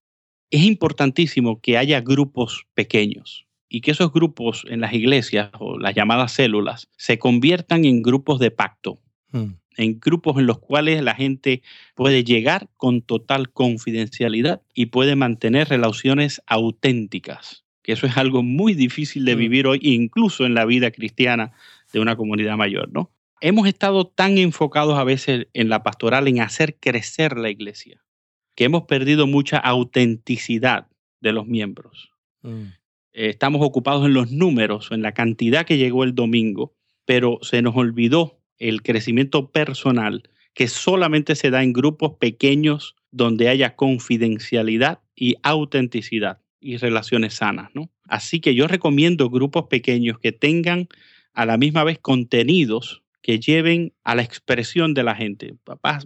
Es 0.51 0.63
importantísimo 0.63 1.61
que 1.61 1.77
haya 1.77 2.01
grupos 2.01 2.67
pequeños, 2.75 3.47
y 3.69 3.81
que 3.81 3.91
esos 3.91 4.13
grupos 4.13 4.65
en 4.69 4.81
las 4.81 4.93
iglesias 4.93 5.51
o 5.59 5.79
las 5.79 5.93
llamadas 5.95 6.33
células 6.33 6.89
se 6.97 7.19
conviertan 7.19 7.85
en 7.85 8.01
grupos 8.01 8.39
de 8.39 8.53
pacto, 8.53 9.01
Mm. 9.33 9.59
En 9.77 10.01
grupos 10.01 10.39
en 10.39 10.47
los 10.47 10.59
cuales 10.59 11.03
la 11.03 11.15
gente 11.15 11.63
puede 11.95 12.25
llegar 12.25 12.69
con 12.77 13.03
total 13.03 13.51
confidencialidad 13.51 14.63
y 14.75 14.87
puede 14.87 15.17
mantener 15.17 15.69
relaciones 15.69 16.43
auténticas, 16.47 17.65
que 17.83 17.93
eso 17.93 18.07
es 18.07 18.17
algo 18.17 18.43
muy 18.43 18.75
difícil 18.75 19.25
de 19.25 19.37
mm. 19.37 19.39
vivir 19.39 19.67
hoy, 19.67 19.79
incluso 19.83 20.47
en 20.47 20.55
la 20.55 20.65
vida 20.65 20.91
cristiana 20.91 21.53
de 21.93 22.01
una 22.01 22.17
comunidad 22.17 22.57
mayor, 22.57 22.91
¿no? 22.93 23.11
Hemos 23.41 23.69
estado 23.69 24.07
tan 24.07 24.39
enfocados 24.39 24.99
a 24.99 25.05
veces 25.05 25.49
en 25.53 25.69
la 25.69 25.83
pastoral, 25.83 26.27
en 26.27 26.41
hacer 26.41 26.77
crecer 26.81 27.37
la 27.37 27.51
iglesia, 27.51 28.03
que 28.55 28.65
hemos 28.65 28.85
perdido 28.85 29.27
mucha 29.27 29.59
autenticidad 29.59 30.89
de 31.21 31.33
los 31.33 31.47
miembros. 31.47 32.11
Mm. 32.43 32.65
Eh, 33.13 33.29
estamos 33.29 33.61
ocupados 33.63 34.07
en 34.07 34.15
los 34.15 34.31
números, 34.31 34.89
en 34.91 35.03
la 35.03 35.13
cantidad 35.13 35.67
que 35.67 35.77
llegó 35.77 36.05
el 36.05 36.15
domingo, 36.15 36.75
pero 37.05 37.39
se 37.43 37.63
nos 37.63 37.77
olvidó 37.77 38.36
el 38.59 38.83
crecimiento 38.83 39.51
personal 39.51 40.23
que 40.55 40.69
solamente 40.69 41.35
se 41.35 41.51
da 41.51 41.63
en 41.63 41.73
grupos 41.73 42.15
pequeños 42.19 42.97
donde 43.11 43.49
haya 43.49 43.77
confidencialidad 43.77 45.01
y 45.15 45.37
autenticidad 45.43 46.41
y 46.61 46.79
relaciones 46.79 47.35
sanas, 47.35 47.71
¿no? 47.75 47.91
Así 48.05 48.41
que 48.41 48.55
yo 48.55 48.67
recomiendo 48.67 49.31
grupos 49.31 49.67
pequeños 49.67 50.19
que 50.19 50.33
tengan 50.33 50.89
a 51.35 51.45
la 51.45 51.59
misma 51.59 51.85
vez 51.85 51.99
contenidos 51.99 53.03
que 53.21 53.39
lleven 53.41 53.93
a 54.05 54.15
la 54.15 54.23
expresión 54.23 54.95
de 54.95 55.03
la 55.03 55.15
gente. 55.15 55.55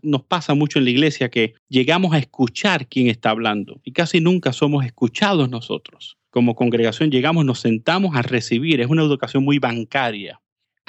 Nos 0.02 0.22
pasa 0.22 0.54
mucho 0.54 0.78
en 0.78 0.86
la 0.86 0.90
iglesia 0.90 1.28
que 1.28 1.54
llegamos 1.68 2.14
a 2.14 2.18
escuchar 2.18 2.88
quién 2.88 3.08
está 3.08 3.30
hablando 3.30 3.80
y 3.84 3.92
casi 3.92 4.20
nunca 4.20 4.52
somos 4.52 4.84
escuchados 4.84 5.48
nosotros. 5.48 6.16
Como 6.30 6.54
congregación 6.54 7.10
llegamos, 7.10 7.44
nos 7.44 7.60
sentamos 7.60 8.16
a 8.16 8.22
recibir, 8.22 8.80
es 8.80 8.88
una 8.88 9.02
educación 9.02 9.44
muy 9.44 9.58
bancaria 9.58 10.40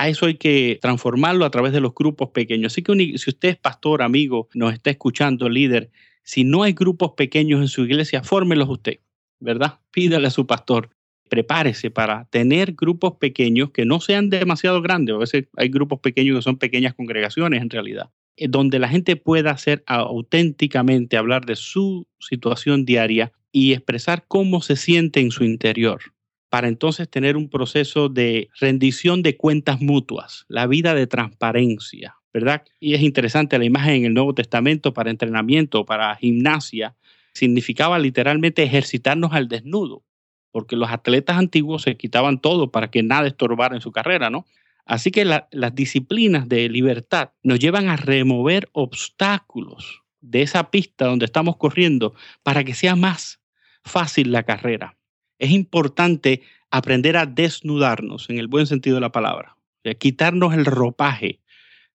a 0.02 0.10
eso 0.10 0.26
hay 0.26 0.34
que 0.34 0.80
transformarlo 0.82 1.46
a 1.46 1.52
través 1.52 1.74
de 1.74 1.80
los 1.80 1.94
grupos 1.94 2.30
pequeños. 2.30 2.74
Así 2.74 2.82
que 2.82 2.94
si 3.20 3.30
usted 3.30 3.50
es 3.50 3.58
pastor, 3.58 4.02
amigo, 4.02 4.50
nos 4.56 4.74
está 4.74 4.90
escuchando, 4.90 5.48
líder, 5.48 5.92
si 6.24 6.44
no 6.44 6.64
hay 6.64 6.74
grupos 6.74 7.12
pequeños 7.12 7.62
en 7.62 7.68
su 7.68 7.84
iglesia, 7.84 8.24
fórmelos 8.24 8.68
usted, 8.68 9.00
¿verdad? 9.40 9.80
Pídale 9.92 10.26
a 10.26 10.32
su 10.32 10.48
pastor. 10.48 10.90
Prepárese 11.30 11.92
para 11.92 12.26
tener 12.32 12.74
grupos 12.74 13.18
pequeños 13.18 13.70
que 13.70 13.86
no 13.86 14.02
sean 14.02 14.32
demasiado 14.32 14.82
grandes. 14.82 15.14
A 15.14 15.20
veces 15.20 15.46
hay 15.56 15.70
grupos 15.70 16.00
pequeños 16.00 16.36
que 16.38 16.42
son 16.42 16.58
pequeñas 16.58 16.96
congregaciones 16.96 17.62
en 17.62 17.70
realidad, 17.70 18.10
eh, 18.38 18.48
donde 18.50 18.80
la 18.80 18.90
gente 18.90 19.18
pueda 19.18 19.52
hacer 19.52 19.84
auténticamente, 19.86 21.16
hablar 21.16 21.46
de 21.46 21.56
su 21.56 22.08
situación 22.20 22.86
diaria 22.86 23.34
y 23.52 23.74
expresar 23.74 24.26
cómo 24.28 24.64
se 24.64 24.76
siente 24.76 25.20
en 25.20 25.30
su 25.30 25.44
interior 25.44 26.02
para 26.52 26.68
entonces 26.68 27.10
tener 27.10 27.38
un 27.38 27.48
proceso 27.48 28.10
de 28.10 28.50
rendición 28.60 29.24
de 29.24 29.38
cuentas 29.38 29.80
mutuas, 29.80 30.44
la 30.50 30.68
vida 30.68 30.94
de 30.94 31.08
transparencia, 31.08 32.18
¿verdad? 32.34 32.64
Y 32.78 32.94
es 32.94 33.02
interesante 33.02 33.58
la 33.58 33.64
imagen 33.64 33.94
en 33.94 34.06
el 34.08 34.14
Nuevo 34.14 34.36
Testamento 34.36 34.94
para 34.94 35.12
entrenamiento, 35.12 35.86
para 35.86 36.14
gimnasia, 36.18 36.94
significaba 37.34 37.98
literalmente 38.00 38.64
ejercitarnos 38.64 39.32
al 39.32 39.48
desnudo, 39.48 40.04
porque 40.52 40.76
los 40.76 40.92
atletas 40.92 41.38
antiguos 41.38 41.84
se 41.84 41.96
quitaban 41.96 42.42
todo 42.42 42.70
para 42.70 42.92
que 42.92 43.02
nada 43.02 43.28
estorbara 43.28 43.76
en 43.76 43.82
su 43.82 43.94
carrera, 43.94 44.30
¿no? 44.30 44.46
Así 44.86 45.10
que 45.10 45.24
las 45.24 45.74
disciplinas 45.74 46.50
de 46.50 46.68
libertad 46.68 47.30
nos 47.44 47.60
llevan 47.60 47.88
a 47.88 47.96
remover 47.96 48.68
obstáculos 48.74 50.02
de 50.20 50.42
esa 50.42 50.70
pista 50.70 51.06
donde 51.06 51.24
estamos 51.24 51.56
corriendo 51.56 52.14
para 52.44 52.66
que 52.66 52.74
sea 52.74 52.98
más 52.98 53.40
fácil 53.86 54.34
la 54.34 54.44
carrera 54.44 54.98
es 55.42 55.50
importante 55.50 56.44
aprender 56.70 57.18
a 57.18 57.26
desnudarnos 57.26 58.30
en 58.30 58.38
el 58.38 58.48
buen 58.48 58.68
sentido 58.68 58.96
de 58.96 59.02
la 59.02 59.12
palabra, 59.12 59.58
quitarnos 59.98 60.54
el 60.54 60.66
ropaje 60.66 61.42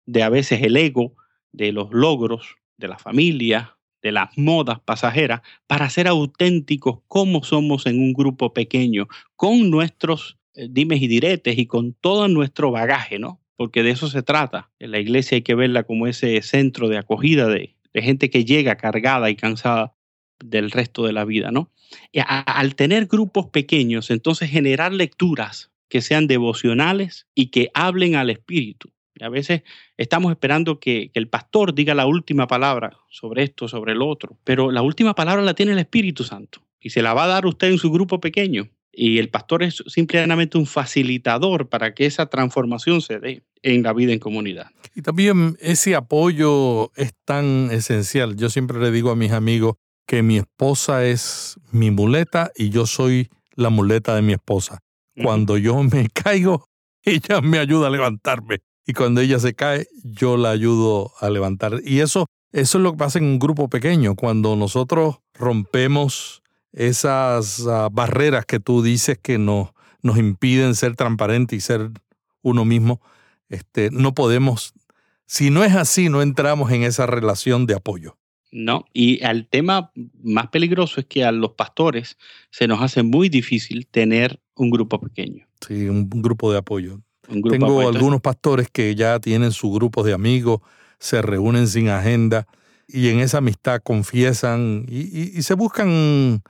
de 0.07 0.23
a 0.23 0.29
veces 0.29 0.63
el 0.63 0.75
ego, 0.75 1.15
de 1.51 1.71
los 1.71 1.91
logros, 1.91 2.55
de 2.77 2.87
la 2.87 2.97
familia, 2.97 3.77
de 4.01 4.11
las 4.11 4.35
modas 4.35 4.79
pasajeras, 4.79 5.41
para 5.67 5.89
ser 5.89 6.07
auténticos 6.07 6.99
como 7.07 7.43
somos 7.43 7.85
en 7.85 7.99
un 7.99 8.13
grupo 8.13 8.51
pequeño, 8.51 9.07
con 9.35 9.69
nuestros 9.69 10.37
eh, 10.55 10.67
dimes 10.69 11.01
y 11.01 11.07
diretes 11.07 11.57
y 11.57 11.67
con 11.67 11.93
todo 11.93 12.27
nuestro 12.27 12.71
bagaje, 12.71 13.19
¿no? 13.19 13.39
Porque 13.55 13.83
de 13.83 13.91
eso 13.91 14.09
se 14.09 14.23
trata. 14.23 14.71
En 14.79 14.91
la 14.91 14.99
iglesia 14.99 15.35
hay 15.35 15.43
que 15.43 15.55
verla 15.55 15.83
como 15.83 16.07
ese 16.07 16.41
centro 16.41 16.89
de 16.89 16.97
acogida 16.97 17.47
de, 17.47 17.75
de 17.93 18.01
gente 18.01 18.29
que 18.29 18.43
llega 18.43 18.75
cargada 18.75 19.29
y 19.29 19.35
cansada 19.35 19.94
del 20.43 20.71
resto 20.71 21.05
de 21.05 21.13
la 21.13 21.25
vida, 21.25 21.51
¿no? 21.51 21.71
al 22.27 22.75
tener 22.75 23.05
grupos 23.05 23.47
pequeños, 23.47 24.09
entonces 24.09 24.49
generar 24.49 24.91
lecturas 24.91 25.71
que 25.87 26.01
sean 26.01 26.27
devocionales 26.27 27.27
y 27.35 27.47
que 27.47 27.69
hablen 27.73 28.15
al 28.15 28.29
espíritu. 28.29 28.91
a 29.21 29.29
veces 29.29 29.63
estamos 29.97 30.31
esperando 30.31 30.79
que, 30.79 31.09
que, 31.13 31.19
el 31.19 31.29
pastor 31.29 31.73
diga 31.73 31.93
la 31.93 32.05
última 32.05 32.47
palabra 32.47 32.97
sobre 33.09 33.43
esto, 33.43 33.67
sobre 33.67 33.93
el 33.93 34.01
otro, 34.01 34.37
pero 34.43 34.71
la 34.71 34.81
última 34.81 35.15
palabra 35.15 35.41
la 35.43 35.53
tiene 35.53 35.71
el 35.71 35.79
Espíritu 35.79 36.23
Santo 36.23 36.61
y 36.81 36.89
se 36.89 37.01
la 37.01 37.13
va 37.13 37.23
a 37.23 37.27
dar 37.27 37.45
usted 37.45 37.69
en 37.69 37.77
su 37.77 37.91
grupo 37.91 38.19
pequeño. 38.19 38.69
Y 38.91 39.17
el 39.17 39.29
pastor 39.29 39.63
es 39.63 39.83
simplemente 39.87 40.57
un 40.57 40.65
facilitador 40.65 41.67
para 41.67 41.93
que 41.93 42.05
esa 42.05 42.27
transformación 42.27 43.01
se 43.01 43.19
dé 43.19 43.43
en 43.61 43.83
la 43.83 43.91
vida 43.91 44.13
en 44.13 44.19
comunidad. 44.19 44.67
Y 44.95 45.01
también 45.01 45.57
ese 45.59 45.95
apoyo 45.95 46.91
es 46.95 47.13
tan 47.25 47.69
esencial. 47.71 48.37
Yo 48.37 48.49
siempre 48.49 48.79
le 48.79 48.91
digo 48.91 49.11
a 49.11 49.15
mis 49.15 49.31
amigos 49.31 49.75
que 50.05 50.23
mi 50.23 50.37
esposa 50.37 51.05
es 51.05 51.59
mi 51.71 51.91
muleta 51.91 52.51
y 52.55 52.69
yo 52.69 52.85
soy 52.85 53.29
la 53.55 53.69
muleta 53.69 54.15
de 54.15 54.21
mi 54.21 54.33
esposa. 54.33 54.79
Cuando 55.21 55.57
yo 55.57 55.81
me 55.83 56.09
caigo, 56.13 56.67
ella 57.03 57.41
me 57.41 57.59
ayuda 57.59 57.87
a 57.87 57.91
levantarme. 57.91 58.59
Y 58.85 58.93
cuando 58.93 59.21
ella 59.21 59.39
se 59.39 59.53
cae, 59.53 59.87
yo 60.03 60.37
la 60.37 60.51
ayudo 60.51 61.11
a 61.19 61.29
levantar. 61.29 61.81
Y 61.83 62.01
eso, 62.01 62.27
eso 62.51 62.77
es 62.77 62.83
lo 62.83 62.91
que 62.91 62.97
pasa 62.97 63.19
en 63.19 63.25
un 63.25 63.39
grupo 63.39 63.67
pequeño. 63.67 64.15
Cuando 64.15 64.55
nosotros 64.55 65.17
rompemos 65.33 66.43
esas 66.71 67.59
uh, 67.59 67.89
barreras 67.91 68.45
que 68.45 68.59
tú 68.59 68.83
dices 68.83 69.17
que 69.17 69.37
nos, 69.37 69.69
nos 70.01 70.17
impiden 70.17 70.75
ser 70.75 70.95
transparentes 70.95 71.57
y 71.57 71.61
ser 71.61 71.89
uno 72.43 72.65
mismo, 72.65 73.01
este, 73.49 73.89
no 73.91 74.13
podemos, 74.13 74.73
si 75.25 75.49
no 75.49 75.63
es 75.63 75.73
así, 75.75 76.09
no 76.09 76.21
entramos 76.21 76.71
en 76.71 76.83
esa 76.83 77.07
relación 77.07 77.65
de 77.65 77.75
apoyo. 77.75 78.17
No, 78.57 78.85
y 78.93 79.21
el 79.21 79.47
tema 79.49 79.91
más 80.23 80.47
peligroso 80.47 81.01
es 81.01 81.05
que 81.07 81.25
a 81.25 81.33
los 81.33 81.51
pastores 81.51 82.17
se 82.51 82.69
nos 82.69 82.81
hace 82.81 83.03
muy 83.03 83.27
difícil 83.27 83.85
tener 83.85 84.39
un 84.55 84.69
grupo 84.69 85.01
pequeño. 85.01 85.45
Sí, 85.67 85.89
un, 85.89 86.09
un 86.13 86.21
grupo 86.21 86.53
de 86.53 86.59
apoyo. 86.59 87.01
Grupo 87.27 87.49
Tengo 87.49 87.81
apoyo. 87.81 87.89
algunos 87.89 88.21
pastores 88.21 88.69
que 88.71 88.95
ya 88.95 89.19
tienen 89.19 89.51
su 89.51 89.73
grupo 89.73 90.03
de 90.03 90.13
amigos, 90.13 90.61
se 90.99 91.21
reúnen 91.21 91.67
sin 91.67 91.89
agenda 91.89 92.47
y 92.87 93.09
en 93.09 93.19
esa 93.19 93.39
amistad 93.39 93.81
confiesan 93.83 94.85
y, 94.87 95.01
y, 95.01 95.31
y 95.35 95.41
se 95.41 95.53
buscan 95.55 96.41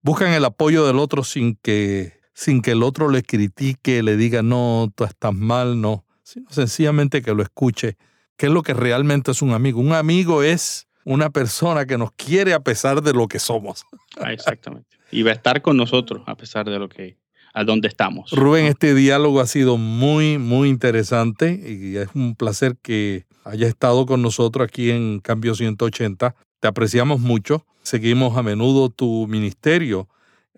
buscan 0.00 0.32
el 0.32 0.46
apoyo 0.46 0.86
del 0.86 0.98
otro 0.98 1.22
sin 1.22 1.56
que, 1.56 2.14
sin 2.32 2.62
que 2.62 2.70
el 2.70 2.82
otro 2.82 3.10
le 3.10 3.22
critique, 3.22 4.02
le 4.02 4.16
diga, 4.16 4.42
no, 4.42 4.90
tú 4.94 5.04
estás 5.04 5.34
mal, 5.34 5.82
no, 5.82 6.06
sino 6.22 6.46
sencillamente 6.48 7.20
que 7.20 7.34
lo 7.34 7.42
escuche, 7.42 7.98
que 8.38 8.46
es 8.46 8.52
lo 8.52 8.62
que 8.62 8.72
realmente 8.72 9.32
es 9.32 9.42
un 9.42 9.52
amigo. 9.52 9.80
Un 9.80 9.92
amigo 9.92 10.42
es 10.42 10.88
una 11.04 11.30
persona 11.30 11.86
que 11.86 11.98
nos 11.98 12.12
quiere 12.12 12.54
a 12.54 12.60
pesar 12.60 13.02
de 13.02 13.12
lo 13.12 13.28
que 13.28 13.38
somos. 13.38 13.84
Ah, 14.20 14.32
exactamente. 14.32 14.96
Y 15.10 15.22
va 15.22 15.30
a 15.30 15.34
estar 15.34 15.62
con 15.62 15.76
nosotros 15.76 16.22
a 16.26 16.36
pesar 16.36 16.66
de 16.66 16.78
lo 16.78 16.88
que, 16.88 17.16
a 17.52 17.64
dónde 17.64 17.88
estamos. 17.88 18.30
Rubén, 18.30 18.66
este 18.66 18.94
diálogo 18.94 19.40
ha 19.40 19.46
sido 19.46 19.76
muy, 19.76 20.38
muy 20.38 20.68
interesante 20.68 21.52
y 21.52 21.96
es 21.96 22.08
un 22.14 22.34
placer 22.34 22.76
que 22.80 23.26
haya 23.44 23.66
estado 23.66 24.06
con 24.06 24.22
nosotros 24.22 24.66
aquí 24.66 24.90
en 24.90 25.20
Cambio 25.20 25.54
180. 25.54 26.34
Te 26.60 26.68
apreciamos 26.68 27.20
mucho. 27.20 27.66
Seguimos 27.82 28.36
a 28.36 28.42
menudo 28.42 28.88
tu 28.88 29.26
ministerio 29.26 30.08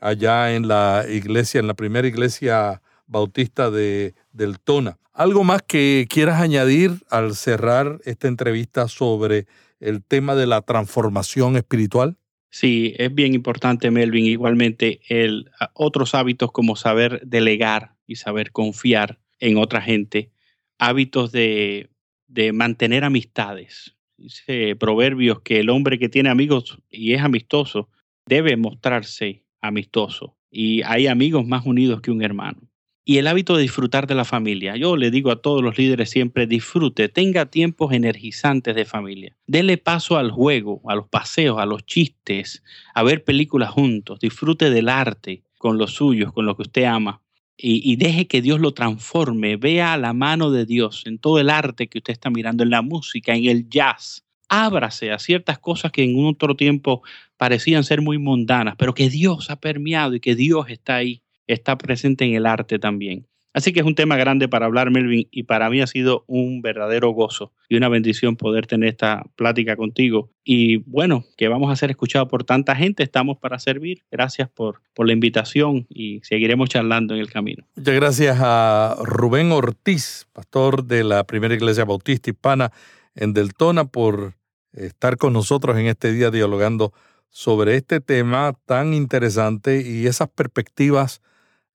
allá 0.01 0.55
en 0.55 0.69
la 0.69 1.07
iglesia, 1.09 1.61
en 1.61 1.67
la 1.67 1.75
primera 1.75 2.07
iglesia 2.07 2.83
bautista 3.07 3.71
de, 3.71 4.15
del 4.33 4.61
Tona. 4.61 4.99
¿Algo 5.13 5.45
más 5.45 5.63
que 5.63 6.07
quieras 6.09 6.41
añadir 6.41 7.05
al 7.09 7.35
cerrar 7.35 8.01
esta 8.05 8.29
entrevista 8.29 8.89
sobre 8.89 9.47
el 9.85 10.03
tema 10.03 10.35
de 10.35 10.47
la 10.47 10.63
transformación 10.63 11.57
espiritual? 11.57 12.17
Sí, 12.51 12.95
es 12.99 13.15
bien 13.15 13.35
importante, 13.35 13.91
Melvin. 13.91 14.27
Igualmente, 14.27 15.01
el, 15.09 15.51
otros 15.75 16.15
hábitos 16.15 16.53
como 16.53 16.77
saber 16.77 17.21
delegar 17.25 17.97
y 18.07 18.17
saber 18.17 18.53
confiar 18.53 19.19
en 19.41 19.57
otra 19.57 19.83
gente, 19.83 20.31
hábitos 20.79 21.33
de, 21.33 21.91
de 22.29 22.53
mantener 22.53 23.05
amistades, 23.05 23.97
dice 24.17 24.77
Proverbios 24.77 25.41
que 25.41 25.61
el 25.61 25.71
hombre 25.71 25.99
que 25.99 26.09
tiene 26.09 26.31
amigos 26.31 26.79
y 26.89 27.15
es 27.15 27.23
amistoso 27.23 27.89
debe 28.27 28.57
mostrarse 28.57 29.45
amistoso. 29.61 30.37
Y 30.51 30.83
hay 30.83 31.09
amigos 31.09 31.47
más 31.47 31.67
unidos 31.67 32.01
que 32.01 32.11
un 32.11 32.23
hermano. 32.23 32.61
Y 33.05 33.19
el 33.19 33.27
hábito 33.27 33.55
de 33.57 33.63
disfrutar 33.63 34.07
de 34.07 34.15
la 34.15 34.25
familia. 34.25 34.77
Yo 34.77 34.97
le 34.97 35.11
digo 35.11 35.31
a 35.31 35.43
todos 35.43 35.63
los 35.63 35.77
líderes 35.77 36.09
siempre, 36.09 36.47
disfrute, 36.47 37.09
tenga 37.09 37.47
tiempos 37.47 37.93
energizantes 37.93 38.75
de 38.75 38.87
familia. 38.87 39.37
Dele 39.47 39.77
paso 39.77 40.17
al 40.17 40.31
juego, 40.31 40.81
a 40.89 40.95
los 40.95 41.09
paseos, 41.09 41.59
a 41.59 41.67
los 41.67 41.85
chistes, 41.85 42.63
a 42.95 43.03
ver 43.03 43.23
películas 43.23 43.71
juntos. 43.71 44.21
Disfrute 44.21 44.71
del 44.71 44.89
arte 44.89 45.43
con 45.59 45.77
los 45.77 45.93
suyos, 45.93 46.33
con 46.33 46.47
lo 46.47 46.57
que 46.57 46.63
usted 46.63 46.85
ama 46.85 47.21
y, 47.57 47.81
y, 47.91 47.97
deje 47.97 48.27
que 48.27 48.43
Dios 48.43 48.61
lo 48.61 48.75
transforme, 48.75 49.57
vea 49.57 49.97
la 49.97 50.13
mano 50.13 50.51
de 50.51 50.67
Dios 50.67 51.05
en 51.07 51.19
todo 51.19 51.39
el 51.39 51.51
arte 51.51 51.89
que 51.89 51.99
usted 51.99 52.13
está 52.13 52.31
mirando, 52.31 52.65
en 52.65 52.71
la 52.71 52.83
música, 52.83 53.35
en 53.35 53.47
el 53.47 53.69
jazz. 53.69 54.25
Ábrase 54.49 55.13
a 55.13 55.19
ciertas 55.19 55.59
cosas 55.59 55.93
que 55.93 56.03
en 56.03 56.17
otro 56.25 56.57
tiempo 56.57 57.03
parecían 57.37 57.85
ser 57.85 58.03
muy 58.03 58.19
mundanas, 58.19 58.75
pero 58.77 58.95
que 58.95 59.09
Dios 59.09 59.51
ha 59.51 59.57
permeado 59.57 60.15
y 60.15 60.21
que 60.21 60.35
Dios 60.35 60.67
está 60.69 60.97
ahí, 60.97 61.23
está 61.47 61.77
presente 61.79 62.25
en 62.25 62.35
el 62.35 62.47
arte 62.47 62.79
también. 62.79 63.27
Así 63.55 63.73
que 63.73 63.79
es 63.79 63.87
un 63.87 63.95
tema 63.95 64.17
grande 64.17 64.49
para 64.49 64.67
hablar, 64.67 64.91
Melvin, 64.91 65.29
y 65.31 65.45
para 65.45 65.71
mí 65.71 65.81
ha 65.81 65.87
sido 65.87 66.25
un 66.27 66.61
verdadero 66.61 67.11
gozo 67.11 67.53
y 67.69 67.77
una 67.77 67.89
bendición 67.89 68.35
poder 68.35 68.67
tener 68.67 68.89
esta 68.89 69.23
plática 69.37 69.77
contigo. 69.77 70.29
Y 70.43 70.79
bueno, 70.79 71.25
que 71.37 71.47
vamos 71.47 71.71
a 71.71 71.77
ser 71.77 71.91
escuchados 71.91 72.29
por 72.29 72.43
tanta 72.43 72.75
gente, 72.75 73.05
estamos 73.05 73.39
para 73.39 73.61
servir. 73.61 74.03
Gracias 74.11 74.49
por, 74.51 74.83
por 74.93 75.07
la 75.07 75.13
invitación 75.13 75.87
y 75.89 76.21
seguiremos 76.25 76.69
charlando 76.69 77.15
en 77.15 77.21
el 77.21 77.31
camino. 77.31 77.65
Muchas 77.77 77.95
gracias 77.95 78.39
a 78.41 78.97
Rubén 79.05 79.53
Ortiz, 79.53 80.27
pastor 80.33 80.85
de 80.85 81.05
la 81.05 81.23
Primera 81.23 81.55
Iglesia 81.55 81.85
Bautista 81.85 82.31
Hispana 82.31 82.73
en 83.15 83.35
Deltona, 83.35 83.85
por 83.85 84.35
estar 84.73 85.17
con 85.17 85.33
nosotros 85.33 85.79
en 85.79 85.87
este 85.87 86.13
día 86.13 86.33
dialogando 86.33 86.93
sobre 87.31 87.77
este 87.77 88.01
tema 88.01 88.57
tan 88.67 88.95
interesante 88.95 89.81
y 89.81 90.09
esas 90.09 90.29
perspectivas 90.29 91.23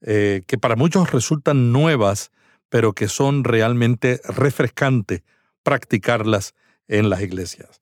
eh, 0.01 0.43
que 0.47 0.57
para 0.57 0.75
muchos 0.75 1.11
resultan 1.11 1.71
nuevas, 1.71 2.31
pero 2.69 2.93
que 2.93 3.07
son 3.07 3.43
realmente 3.43 4.21
refrescantes 4.25 5.23
practicarlas 5.63 6.55
en 6.87 7.09
las 7.09 7.21
iglesias. 7.21 7.79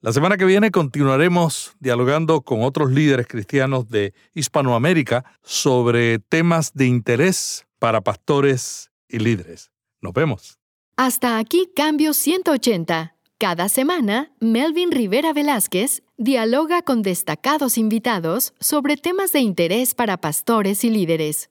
La 0.00 0.12
semana 0.12 0.36
que 0.36 0.44
viene 0.44 0.70
continuaremos 0.70 1.74
dialogando 1.80 2.42
con 2.42 2.62
otros 2.62 2.90
líderes 2.92 3.26
cristianos 3.26 3.88
de 3.88 4.14
Hispanoamérica 4.34 5.24
sobre 5.42 6.18
temas 6.18 6.74
de 6.74 6.86
interés 6.86 7.66
para 7.78 8.02
pastores 8.02 8.90
y 9.08 9.18
líderes. 9.18 9.70
Nos 10.00 10.12
vemos. 10.12 10.58
Hasta 10.96 11.38
aquí 11.38 11.70
Cambio 11.74 12.12
180. 12.12 13.14
Cada 13.38 13.68
semana, 13.68 14.32
Melvin 14.40 14.92
Rivera 14.92 15.32
Velázquez 15.32 16.02
dialoga 16.16 16.80
con 16.82 17.02
destacados 17.02 17.76
invitados 17.76 18.54
sobre 18.60 18.96
temas 18.96 19.32
de 19.32 19.40
interés 19.40 19.94
para 19.94 20.16
pastores 20.18 20.84
y 20.84 20.90
líderes. 20.90 21.50